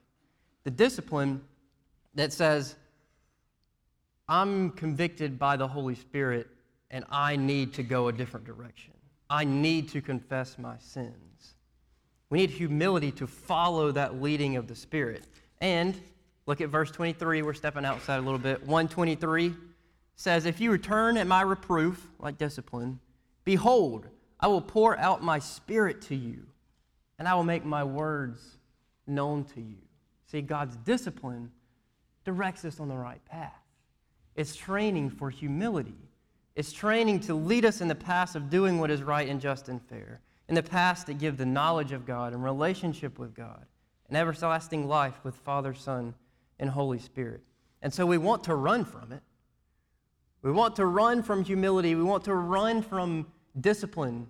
The 0.63 0.71
discipline 0.71 1.41
that 2.15 2.33
says, 2.33 2.75
I'm 4.27 4.71
convicted 4.71 5.37
by 5.39 5.57
the 5.57 5.67
Holy 5.67 5.95
Spirit 5.95 6.47
and 6.91 7.05
I 7.09 7.35
need 7.35 7.73
to 7.75 7.83
go 7.83 8.07
a 8.07 8.13
different 8.13 8.45
direction. 8.45 8.93
I 9.29 9.43
need 9.43 9.89
to 9.89 10.01
confess 10.01 10.57
my 10.57 10.77
sins. 10.79 11.53
We 12.31 12.39
need 12.39 12.49
humility 12.49 13.11
to 13.13 13.27
follow 13.27 13.91
that 13.91 14.21
leading 14.21 14.55
of 14.55 14.67
the 14.67 14.75
Spirit. 14.75 15.23
And 15.61 15.99
Look 16.49 16.61
at 16.61 16.69
verse 16.69 16.89
23. 16.89 17.43
We're 17.43 17.53
stepping 17.53 17.85
outside 17.85 18.17
a 18.17 18.21
little 18.21 18.39
bit. 18.39 18.61
123 18.61 19.53
says, 20.15 20.47
If 20.47 20.59
you 20.59 20.71
return 20.71 21.15
at 21.15 21.27
my 21.27 21.41
reproof, 21.41 22.09
like 22.17 22.39
discipline, 22.39 22.99
behold, 23.45 24.07
I 24.39 24.47
will 24.47 24.59
pour 24.59 24.97
out 24.97 25.21
my 25.21 25.37
spirit 25.37 26.01
to 26.03 26.15
you, 26.15 26.47
and 27.19 27.27
I 27.27 27.35
will 27.35 27.43
make 27.43 27.65
my 27.65 27.83
words 27.83 28.57
known 29.05 29.43
to 29.43 29.61
you. 29.61 29.77
See, 30.25 30.41
God's 30.41 30.77
discipline 30.77 31.51
directs 32.23 32.63
us 32.65 32.79
on 32.79 32.87
the 32.87 32.95
right 32.95 33.23
path. 33.25 33.61
It's 34.35 34.55
training 34.55 35.09
for 35.09 35.29
humility. 35.29 36.09
It's 36.55 36.71
training 36.71 37.19
to 37.21 37.33
lead 37.33 37.65
us 37.65 37.81
in 37.81 37.87
the 37.87 37.95
path 37.95 38.35
of 38.35 38.49
doing 38.49 38.79
what 38.79 38.89
is 38.89 39.03
right 39.03 39.27
and 39.27 39.41
just 39.41 39.69
and 39.69 39.81
fair. 39.81 40.21
In 40.47 40.55
the 40.55 40.63
past, 40.63 41.07
to 41.07 41.13
give 41.13 41.37
the 41.37 41.45
knowledge 41.45 41.91
of 41.91 42.05
God 42.05 42.33
and 42.33 42.43
relationship 42.43 43.19
with 43.19 43.35
God, 43.35 43.65
and 44.07 44.17
everlasting 44.17 44.87
life 44.87 45.19
with 45.23 45.35
Father, 45.35 45.73
Son, 45.73 46.15
and 46.57 46.69
Holy 46.69 46.99
Spirit. 46.99 47.41
And 47.81 47.93
so 47.93 48.05
we 48.05 48.17
want 48.17 48.45
to 48.45 48.55
run 48.55 48.83
from 48.83 49.11
it. 49.11 49.21
We 50.41 50.51
want 50.51 50.75
to 50.77 50.85
run 50.85 51.21
from 51.21 51.43
humility. 51.43 51.95
We 51.95 52.03
want 52.03 52.23
to 52.25 52.33
run 52.33 52.81
from 52.81 53.27
discipline 53.59 54.27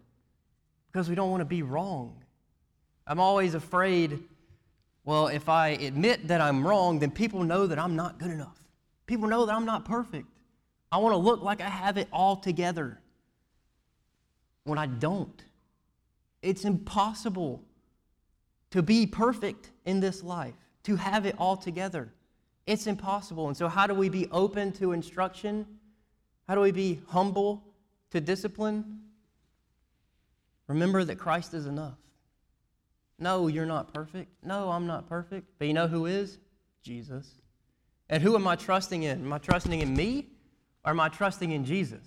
because 0.92 1.08
we 1.08 1.16
don't 1.16 1.30
want 1.30 1.42
to 1.42 1.46
be 1.46 1.62
wrong. 1.62 2.24
I'm 3.10 3.20
always 3.20 3.56
afraid, 3.56 4.24
well, 5.04 5.28
if 5.28 5.50
I 5.50 5.70
admit 5.70 6.28
that 6.28 6.42
I'm 6.42 6.66
wrong, 6.66 7.00
then 7.00 7.10
people 7.10 7.44
know 7.44 7.66
that 7.66 7.80
I'm 7.80 7.96
not 7.96 8.20
good 8.20 8.30
enough. 8.30 8.60
People 9.08 9.28
know 9.28 9.48
that 9.48 9.56
I'm 9.56 9.66
not 9.66 9.84
perfect. 9.84 10.28
I 10.92 11.00
want 11.00 11.14
to 11.14 11.18
look 11.18 11.42
like 11.42 11.60
I 11.60 11.70
have 11.70 11.98
it 11.98 12.08
all 12.14 12.36
together 12.36 13.00
when 14.64 14.78
I 14.78 14.86
don't. 14.86 15.44
It's 16.44 16.66
impossible 16.66 17.64
to 18.70 18.84
be 18.84 19.08
perfect 19.08 19.72
in 19.86 20.00
this 20.00 20.24
life, 20.24 20.54
to 20.84 20.96
have 20.96 21.26
it 21.26 21.34
all 21.40 21.58
together. 21.58 22.14
It's 22.68 22.86
impossible. 22.86 23.48
And 23.48 23.58
so, 23.58 23.68
how 23.68 23.88
do 23.88 23.96
we 23.96 24.10
be 24.10 24.28
open 24.32 24.72
to 24.74 24.92
instruction? 24.92 25.66
How 26.48 26.54
do 26.54 26.62
we 26.62 26.72
be 26.72 27.02
humble 27.08 27.64
to 28.12 28.22
discipline? 28.22 29.00
Remember 30.68 31.04
that 31.04 31.16
Christ 31.16 31.56
is 31.56 31.66
enough. 31.66 31.98
No, 33.20 33.48
you're 33.48 33.66
not 33.66 33.94
perfect. 33.94 34.32
No, 34.44 34.72
I'm 34.72 34.88
not 34.88 35.08
perfect. 35.08 35.48
But 35.60 35.68
you 35.68 35.74
know 35.74 35.88
who 35.88 36.06
is? 36.06 36.38
Jesus. 36.82 37.30
And 38.10 38.24
who 38.24 38.36
am 38.36 38.48
I 38.48 38.56
trusting 38.56 39.04
in? 39.04 39.22
Am 39.22 39.34
I 39.34 39.38
trusting 39.38 39.80
in 39.80 39.94
me 39.94 40.28
or 40.86 40.92
am 40.92 41.00
I 41.00 41.10
trusting 41.10 41.52
in 41.52 41.66
Jesus? 41.66 42.06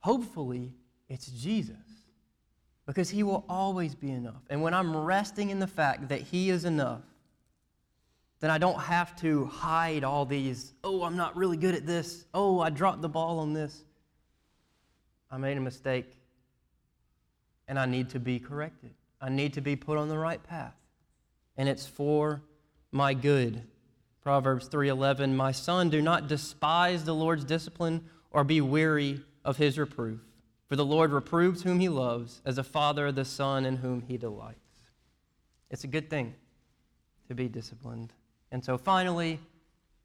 Hopefully, 0.00 0.72
it's 1.08 1.26
Jesus 1.26 1.76
because 2.86 3.08
He 3.08 3.22
will 3.22 3.44
always 3.48 3.94
be 3.94 4.10
enough. 4.10 4.42
And 4.50 4.62
when 4.62 4.74
I'm 4.74 4.94
resting 4.96 5.50
in 5.50 5.58
the 5.58 5.66
fact 5.66 6.08
that 6.08 6.20
He 6.20 6.50
is 6.50 6.64
enough, 6.64 7.02
then 8.40 8.50
I 8.50 8.58
don't 8.58 8.80
have 8.80 9.14
to 9.20 9.46
hide 9.46 10.04
all 10.04 10.24
these, 10.24 10.74
oh, 10.82 11.04
I'm 11.04 11.16
not 11.16 11.36
really 11.36 11.56
good 11.56 11.74
at 11.74 11.86
this. 11.86 12.26
Oh, 12.34 12.60
I 12.60 12.70
dropped 12.70 13.00
the 13.00 13.08
ball 13.08 13.38
on 13.38 13.52
this. 13.52 13.84
I 15.30 15.38
made 15.38 15.56
a 15.56 15.60
mistake 15.60 16.12
and 17.68 17.78
I 17.78 17.86
need 17.86 18.10
to 18.10 18.20
be 18.20 18.38
corrected. 18.38 18.90
I 19.22 19.30
need 19.30 19.54
to 19.54 19.62
be 19.62 19.76
put 19.76 19.96
on 19.96 20.08
the 20.08 20.18
right 20.18 20.42
path. 20.42 20.74
And 21.56 21.68
it's 21.68 21.86
for 21.86 22.42
my 22.90 23.14
good. 23.14 23.62
Proverbs 24.20 24.68
3:11 24.68 25.34
My 25.34 25.52
son 25.52 25.88
do 25.88 26.02
not 26.02 26.28
despise 26.28 27.04
the 27.04 27.14
Lord's 27.14 27.44
discipline 27.44 28.04
or 28.30 28.44
be 28.44 28.60
weary 28.60 29.22
of 29.44 29.56
his 29.56 29.78
reproof 29.78 30.20
for 30.72 30.76
the 30.76 30.86
Lord 30.86 31.12
reproves 31.12 31.64
whom 31.64 31.80
he 31.80 31.90
loves 31.90 32.40
as 32.46 32.56
a 32.56 32.64
father 32.64 33.12
the 33.12 33.26
son 33.26 33.66
in 33.66 33.76
whom 33.76 34.00
he 34.00 34.16
delights. 34.16 34.80
It's 35.70 35.84
a 35.84 35.86
good 35.86 36.08
thing 36.08 36.34
to 37.28 37.34
be 37.34 37.46
disciplined. 37.46 38.14
And 38.50 38.64
so 38.64 38.78
finally 38.78 39.38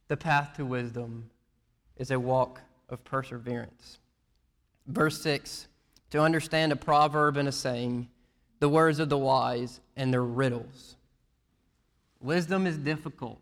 the 0.09 0.17
path 0.17 0.57
to 0.57 0.65
wisdom 0.65 1.29
is 1.95 2.11
a 2.11 2.19
walk 2.19 2.59
of 2.89 3.01
perseverance. 3.05 3.99
Verse 4.87 5.21
6 5.21 5.69
To 6.09 6.19
understand 6.19 6.73
a 6.73 6.75
proverb 6.75 7.37
and 7.37 7.47
a 7.47 7.53
saying, 7.53 8.09
the 8.59 8.69
words 8.69 8.99
of 8.99 9.09
the 9.09 9.17
wise 9.17 9.79
and 9.95 10.13
their 10.13 10.23
riddles. 10.23 10.95
Wisdom 12.19 12.65
is 12.65 12.77
difficult. 12.77 13.41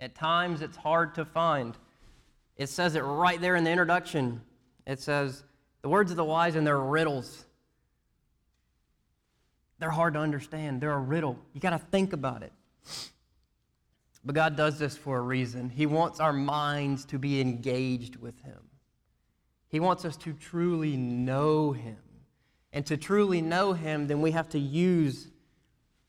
At 0.00 0.14
times, 0.14 0.62
it's 0.62 0.76
hard 0.76 1.14
to 1.16 1.24
find. 1.24 1.76
It 2.56 2.68
says 2.68 2.94
it 2.94 3.00
right 3.00 3.40
there 3.40 3.56
in 3.56 3.64
the 3.64 3.70
introduction. 3.70 4.40
It 4.86 5.00
says, 5.00 5.44
the 5.82 5.88
words 5.88 6.10
of 6.10 6.16
the 6.16 6.24
wise 6.24 6.56
and 6.56 6.66
their 6.66 6.78
riddles. 6.78 7.44
They're 9.78 9.90
hard 9.90 10.14
to 10.14 10.20
understand. 10.20 10.80
They're 10.80 10.92
a 10.92 10.98
riddle. 10.98 11.38
You 11.52 11.60
got 11.60 11.70
to 11.70 11.78
think 11.78 12.12
about 12.12 12.42
it. 12.42 12.52
But 14.24 14.34
God 14.34 14.56
does 14.56 14.78
this 14.78 14.96
for 14.96 15.18
a 15.18 15.20
reason. 15.20 15.68
He 15.68 15.86
wants 15.86 16.20
our 16.20 16.32
minds 16.32 17.04
to 17.06 17.18
be 17.18 17.40
engaged 17.40 18.16
with 18.16 18.40
Him. 18.42 18.60
He 19.68 19.80
wants 19.80 20.04
us 20.04 20.16
to 20.18 20.32
truly 20.32 20.96
know 20.96 21.72
Him. 21.72 21.98
And 22.74 22.84
to 22.86 22.96
truly 22.96 23.40
know 23.40 23.72
Him, 23.72 24.08
then 24.08 24.20
we 24.20 24.32
have 24.32 24.48
to 24.50 24.58
use 24.58 25.28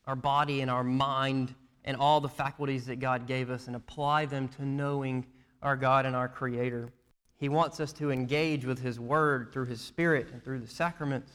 our 0.04 0.16
body 0.16 0.60
and 0.60 0.70
our 0.70 0.82
mind 0.82 1.54
and 1.84 1.96
all 1.96 2.20
the 2.20 2.28
faculties 2.28 2.86
that 2.86 2.98
God 2.98 3.28
gave 3.28 3.50
us 3.50 3.68
and 3.68 3.76
apply 3.76 4.26
them 4.26 4.48
to 4.48 4.66
knowing 4.66 5.24
our 5.62 5.76
God 5.76 6.06
and 6.06 6.16
our 6.16 6.28
Creator. 6.28 6.90
He 7.38 7.48
wants 7.48 7.78
us 7.78 7.92
to 7.94 8.10
engage 8.10 8.64
with 8.64 8.80
His 8.80 8.98
Word 8.98 9.52
through 9.52 9.66
His 9.66 9.80
Spirit 9.80 10.26
and 10.32 10.42
through 10.42 10.58
the 10.58 10.66
sacraments. 10.66 11.30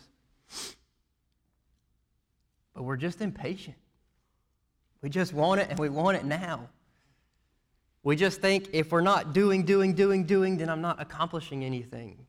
But 2.74 2.84
we're 2.84 2.98
just 2.98 3.22
impatient. 3.22 3.78
We 5.02 5.10
just 5.10 5.34
want 5.34 5.62
it 5.62 5.70
and 5.70 5.80
we 5.80 5.88
want 5.88 6.18
it 6.18 6.26
now. 6.26 6.68
We 8.04 8.18
just 8.18 8.42
think 8.42 8.70
if 8.74 8.92
we're 8.92 9.00
not 9.00 9.32
doing, 9.32 9.64
doing, 9.64 9.94
doing, 9.94 10.26
doing, 10.26 10.58
then 10.58 10.70
I'm 10.70 10.82
not 10.82 11.02
accomplishing 11.02 11.64
anything. 11.64 12.26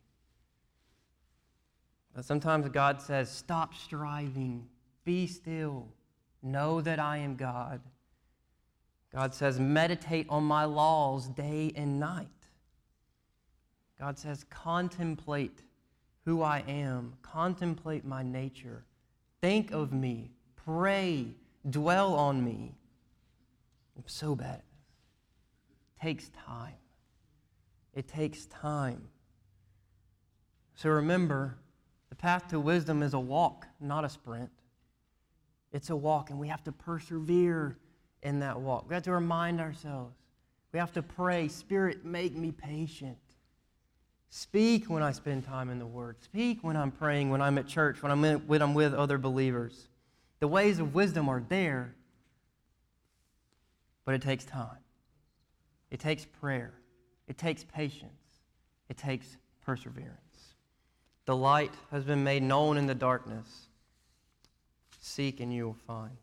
But 2.14 2.24
sometimes 2.24 2.68
God 2.68 3.00
says, 3.00 3.30
Stop 3.30 3.74
striving, 3.74 4.66
be 5.04 5.26
still, 5.26 5.88
know 6.42 6.80
that 6.80 6.98
I 6.98 7.18
am 7.18 7.36
God. 7.36 7.80
God 9.12 9.34
says, 9.34 9.58
Meditate 9.58 10.26
on 10.28 10.44
my 10.44 10.64
laws 10.64 11.28
day 11.28 11.72
and 11.76 11.98
night. 11.98 12.28
God 13.98 14.18
says, 14.18 14.44
Contemplate 14.50 15.62
who 16.24 16.42
I 16.42 16.62
am, 16.68 17.14
contemplate 17.22 18.04
my 18.04 18.22
nature, 18.22 18.84
think 19.40 19.72
of 19.72 19.92
me, 19.92 20.30
pray, 20.54 21.26
dwell 21.68 22.14
on 22.14 22.44
me. 22.44 22.74
I'm 23.96 24.04
so 24.06 24.34
bad 24.34 24.46
at 24.48 24.62
this. 24.62 25.78
It 25.96 26.00
takes 26.00 26.30
time. 26.30 26.74
It 27.94 28.08
takes 28.08 28.46
time. 28.46 29.08
So 30.74 30.90
remember, 30.90 31.58
the 32.12 32.16
path 32.16 32.48
to 32.48 32.60
wisdom 32.60 33.02
is 33.02 33.14
a 33.14 33.18
walk, 33.18 33.66
not 33.80 34.04
a 34.04 34.08
sprint. 34.10 34.50
It's 35.72 35.88
a 35.88 35.96
walk, 35.96 36.28
and 36.28 36.38
we 36.38 36.46
have 36.48 36.62
to 36.64 36.70
persevere 36.70 37.78
in 38.22 38.40
that 38.40 38.60
walk. 38.60 38.84
We 38.86 38.92
have 38.92 39.04
to 39.04 39.12
remind 39.12 39.62
ourselves. 39.62 40.14
We 40.72 40.78
have 40.78 40.92
to 40.92 41.02
pray, 41.02 41.48
Spirit, 41.48 42.04
make 42.04 42.36
me 42.36 42.52
patient. 42.52 43.16
Speak 44.28 44.90
when 44.90 45.02
I 45.02 45.12
spend 45.12 45.44
time 45.44 45.70
in 45.70 45.78
the 45.78 45.86
Word. 45.86 46.16
Speak 46.20 46.58
when 46.60 46.76
I'm 46.76 46.90
praying, 46.90 47.30
when 47.30 47.40
I'm 47.40 47.56
at 47.56 47.66
church, 47.66 48.02
when 48.02 48.12
I'm, 48.12 48.22
in, 48.26 48.40
when 48.40 48.60
I'm 48.60 48.74
with 48.74 48.92
other 48.92 49.16
believers. 49.16 49.88
The 50.40 50.48
ways 50.48 50.80
of 50.80 50.94
wisdom 50.94 51.30
are 51.30 51.42
there, 51.48 51.94
but 54.04 54.14
it 54.14 54.20
takes 54.20 54.44
time. 54.44 54.84
It 55.90 55.98
takes 55.98 56.26
prayer. 56.26 56.74
It 57.26 57.38
takes 57.38 57.64
patience. 57.64 58.12
It 58.90 58.98
takes 58.98 59.38
perseverance. 59.64 60.31
The 61.24 61.36
light 61.36 61.72
has 61.90 62.04
been 62.04 62.24
made 62.24 62.42
known 62.42 62.76
in 62.76 62.86
the 62.86 62.94
darkness. 62.94 63.66
Seek 65.00 65.40
and 65.40 65.52
you 65.54 65.66
will 65.66 65.76
find. 65.86 66.16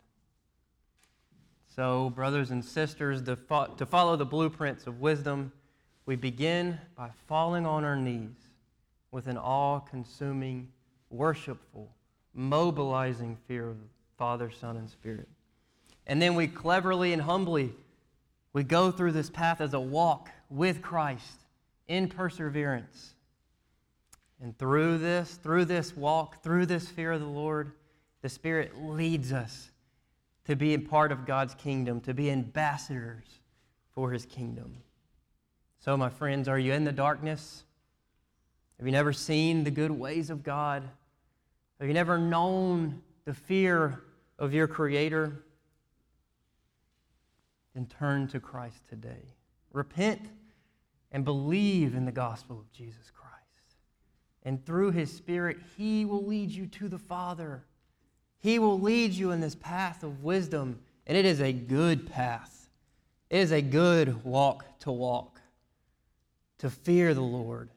So, 1.75 2.09
brothers 2.09 2.51
and 2.51 2.63
sisters, 2.63 3.21
to, 3.23 3.35
fo- 3.35 3.73
to 3.77 3.85
follow 3.85 4.15
the 4.15 4.25
blueprints 4.25 4.87
of 4.87 4.99
wisdom, 4.99 5.53
we 6.05 6.15
begin 6.15 6.79
by 6.95 7.09
falling 7.27 7.65
on 7.65 7.85
our 7.85 7.95
knees 7.95 8.35
with 9.11 9.27
an 9.27 9.37
all 9.37 9.79
consuming, 9.79 10.67
worshipful, 11.09 11.89
mobilizing 12.33 13.37
fear 13.47 13.69
of 13.69 13.77
Father, 14.17 14.51
Son, 14.51 14.75
and 14.75 14.89
Spirit. 14.89 15.29
And 16.07 16.21
then 16.21 16.35
we 16.35 16.47
cleverly 16.47 17.13
and 17.13 17.21
humbly 17.21 17.73
we 18.51 18.63
go 18.63 18.91
through 18.91 19.11
this 19.11 19.29
path 19.29 19.61
as 19.61 19.73
a 19.73 19.79
walk 19.79 20.29
with 20.49 20.81
Christ 20.81 21.45
in 21.87 22.07
perseverance 22.07 23.13
and 24.41 24.57
through 24.57 24.97
this, 24.99 25.35
through 25.35 25.65
this 25.65 25.95
walk, 25.95 26.41
through 26.43 26.65
this 26.65 26.87
fear 26.87 27.11
of 27.11 27.19
the 27.19 27.27
Lord, 27.27 27.73
the 28.21 28.29
Spirit 28.29 28.81
leads 28.81 29.33
us 29.33 29.71
to 30.45 30.55
be 30.55 30.73
a 30.73 30.79
part 30.79 31.11
of 31.11 31.25
God's 31.25 31.53
kingdom, 31.55 32.01
to 32.01 32.13
be 32.13 32.31
ambassadors 32.31 33.25
for 33.93 34.11
his 34.11 34.25
kingdom. 34.25 34.77
So, 35.79 35.95
my 35.95 36.09
friends, 36.09 36.47
are 36.47 36.59
you 36.59 36.73
in 36.73 36.83
the 36.83 36.91
darkness? 36.91 37.63
Have 38.77 38.87
you 38.87 38.91
never 38.91 39.13
seen 39.13 39.63
the 39.63 39.71
good 39.71 39.91
ways 39.91 40.29
of 40.29 40.43
God? 40.43 40.83
Have 41.79 41.87
you 41.87 41.93
never 41.93 42.17
known 42.17 43.01
the 43.25 43.33
fear 43.33 44.01
of 44.37 44.53
your 44.53 44.67
Creator? 44.67 45.43
Then 47.73 47.85
turn 47.85 48.27
to 48.29 48.39
Christ 48.39 48.87
today. 48.89 49.35
Repent 49.71 50.21
and 51.11 51.23
believe 51.23 51.95
in 51.95 52.05
the 52.05 52.11
gospel 52.11 52.59
of 52.59 52.71
Jesus 52.71 53.11
Christ. 53.13 53.28
And 54.49 54.65
through 54.65 54.89
his 54.89 55.15
Spirit, 55.15 55.57
he 55.77 56.05
will 56.05 56.25
lead 56.25 56.49
you 56.49 56.65
to 56.65 56.87
the 56.87 56.97
Father. 56.97 57.61
He 58.39 58.57
will 58.57 58.79
lead 58.79 59.11
you 59.11 59.29
in 59.29 59.41
this 59.41 59.53
path 59.53 60.01
of 60.01 60.23
wisdom, 60.23 60.79
and 61.05 61.15
it 61.15 61.23
is 61.23 61.39
a 61.39 61.53
good 61.53 62.09
path. 62.09 62.67
It 63.29 63.37
is 63.37 63.51
a 63.51 63.61
good 63.61 64.23
walk 64.23 64.65
to 64.79 64.91
walk, 64.91 65.39
to 66.57 66.71
fear 66.71 67.13
the 67.13 67.21
Lord, 67.21 67.69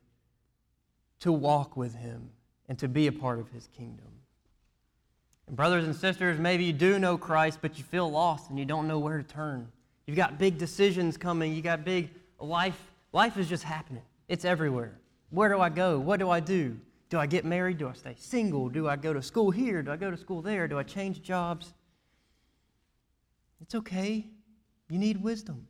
to 1.20 1.30
walk 1.30 1.76
with 1.76 1.94
him, 1.94 2.30
and 2.70 2.78
to 2.78 2.88
be 2.88 3.06
a 3.06 3.12
part 3.12 3.38
of 3.38 3.50
his 3.50 3.68
kingdom. 3.76 4.08
And 5.48 5.54
brothers 5.54 5.84
and 5.84 5.94
sisters, 5.94 6.38
maybe 6.38 6.64
you 6.64 6.72
do 6.72 6.98
know 6.98 7.18
Christ, 7.18 7.58
but 7.60 7.76
you 7.76 7.84
feel 7.84 8.10
lost 8.10 8.48
and 8.48 8.58
you 8.58 8.64
don't 8.64 8.88
know 8.88 8.98
where 8.98 9.18
to 9.18 9.24
turn. 9.24 9.70
You've 10.06 10.16
got 10.16 10.38
big 10.38 10.56
decisions 10.56 11.18
coming. 11.18 11.52
You 11.52 11.60
got 11.60 11.84
big 11.84 12.08
life. 12.40 12.80
Life 13.12 13.36
is 13.36 13.46
just 13.46 13.62
happening. 13.62 14.04
It's 14.26 14.46
everywhere. 14.46 14.94
Where 15.32 15.48
do 15.48 15.60
I 15.60 15.70
go? 15.70 15.98
What 15.98 16.20
do 16.20 16.28
I 16.28 16.40
do? 16.40 16.78
Do 17.08 17.18
I 17.18 17.24
get 17.26 17.46
married? 17.46 17.78
Do 17.78 17.88
I 17.88 17.94
stay 17.94 18.14
single? 18.18 18.68
Do 18.68 18.86
I 18.86 18.96
go 18.96 19.14
to 19.14 19.22
school 19.22 19.50
here? 19.50 19.82
Do 19.82 19.90
I 19.90 19.96
go 19.96 20.10
to 20.10 20.16
school 20.16 20.42
there? 20.42 20.68
Do 20.68 20.78
I 20.78 20.82
change 20.82 21.22
jobs? 21.22 21.72
It's 23.62 23.74
okay. 23.74 24.26
You 24.90 24.98
need 24.98 25.22
wisdom. 25.22 25.66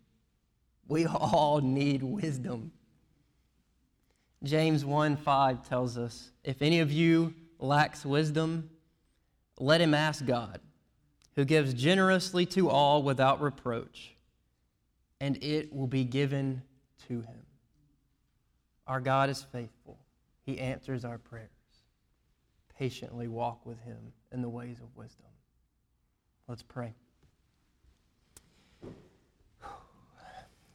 We 0.88 1.06
all 1.06 1.60
need 1.60 2.02
wisdom. 2.02 2.72
James 4.42 4.84
1 4.84 5.16
5 5.16 5.68
tells 5.68 5.96
us 5.96 6.32
if 6.42 6.60
any 6.60 6.80
of 6.80 6.90
you 6.90 7.32
lacks 7.60 8.04
wisdom, 8.04 8.68
let 9.60 9.80
him 9.80 9.94
ask 9.94 10.26
God, 10.26 10.58
who 11.36 11.44
gives 11.44 11.72
generously 11.72 12.46
to 12.46 12.68
all 12.68 13.04
without 13.04 13.40
reproach, 13.40 14.16
and 15.20 15.40
it 15.40 15.72
will 15.72 15.86
be 15.86 16.02
given 16.02 16.62
to 17.06 17.20
him. 17.20 17.46
Our 18.87 19.01
God 19.01 19.30
is 19.30 19.43
faithful, 19.43 19.99
he 20.43 20.59
answers 20.59 21.05
our 21.05 21.18
prayers. 21.18 21.49
Patiently 22.78 23.28
walk 23.28 23.64
with 23.64 23.80
him 23.80 24.12
in 24.33 24.43
the 24.43 24.49
ways 24.49 24.78
of 24.80 24.97
wisdom. 24.97 25.26
Let's 26.49 26.62
pray. 26.62 26.95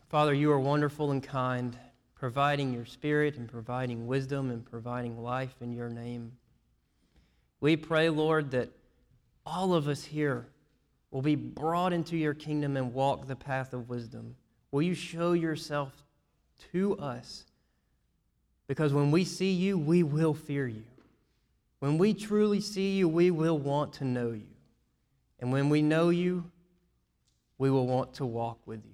Father, 0.09 0.33
you 0.33 0.51
are 0.53 0.59
wonderful 0.59 1.11
and 1.11 1.21
kind, 1.21 1.77
providing 2.15 2.71
your 2.71 2.85
spirit 2.85 3.35
and 3.35 3.49
providing 3.49 4.07
wisdom 4.07 4.51
and 4.51 4.63
providing 4.63 5.21
life 5.21 5.55
in 5.59 5.73
your 5.73 5.89
name. 5.89 6.31
We 7.59 7.75
pray, 7.75 8.09
Lord, 8.09 8.51
that 8.51 8.69
all 9.45 9.73
of 9.73 9.89
us 9.89 10.05
here 10.05 10.47
will 11.11 11.21
be 11.21 11.35
brought 11.35 11.91
into 11.91 12.15
your 12.15 12.33
kingdom 12.33 12.77
and 12.77 12.93
walk 12.93 13.27
the 13.27 13.35
path 13.35 13.73
of 13.73 13.89
wisdom. 13.89 14.37
Will 14.71 14.81
you 14.81 14.93
show 14.93 15.33
yourself 15.33 16.05
to 16.71 16.97
us? 16.97 17.46
Because 18.67 18.93
when 18.93 19.11
we 19.11 19.23
see 19.23 19.51
you, 19.51 19.77
we 19.77 20.03
will 20.03 20.33
fear 20.33 20.67
you. 20.67 20.83
When 21.79 21.97
we 21.97 22.13
truly 22.13 22.59
see 22.59 22.97
you, 22.97 23.07
we 23.07 23.31
will 23.31 23.57
want 23.57 23.93
to 23.93 24.03
know 24.05 24.31
you. 24.31 24.47
And 25.39 25.51
when 25.51 25.69
we 25.69 25.81
know 25.81 26.09
you, 26.09 26.49
we 27.57 27.69
will 27.69 27.87
want 27.87 28.15
to 28.15 28.25
walk 28.25 28.59
with 28.65 28.83
you. 28.83 28.91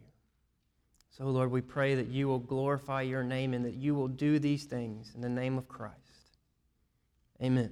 So, 1.17 1.25
Lord, 1.25 1.51
we 1.51 1.61
pray 1.61 1.95
that 1.95 2.07
you 2.07 2.27
will 2.27 2.39
glorify 2.39 3.03
your 3.03 3.23
name 3.23 3.53
and 3.53 3.63
that 3.65 3.75
you 3.75 3.93
will 3.93 4.07
do 4.07 4.39
these 4.39 4.65
things 4.65 5.11
in 5.15 5.21
the 5.21 5.29
name 5.29 5.57
of 5.57 5.67
Christ. 5.67 5.97
Amen. 7.41 7.71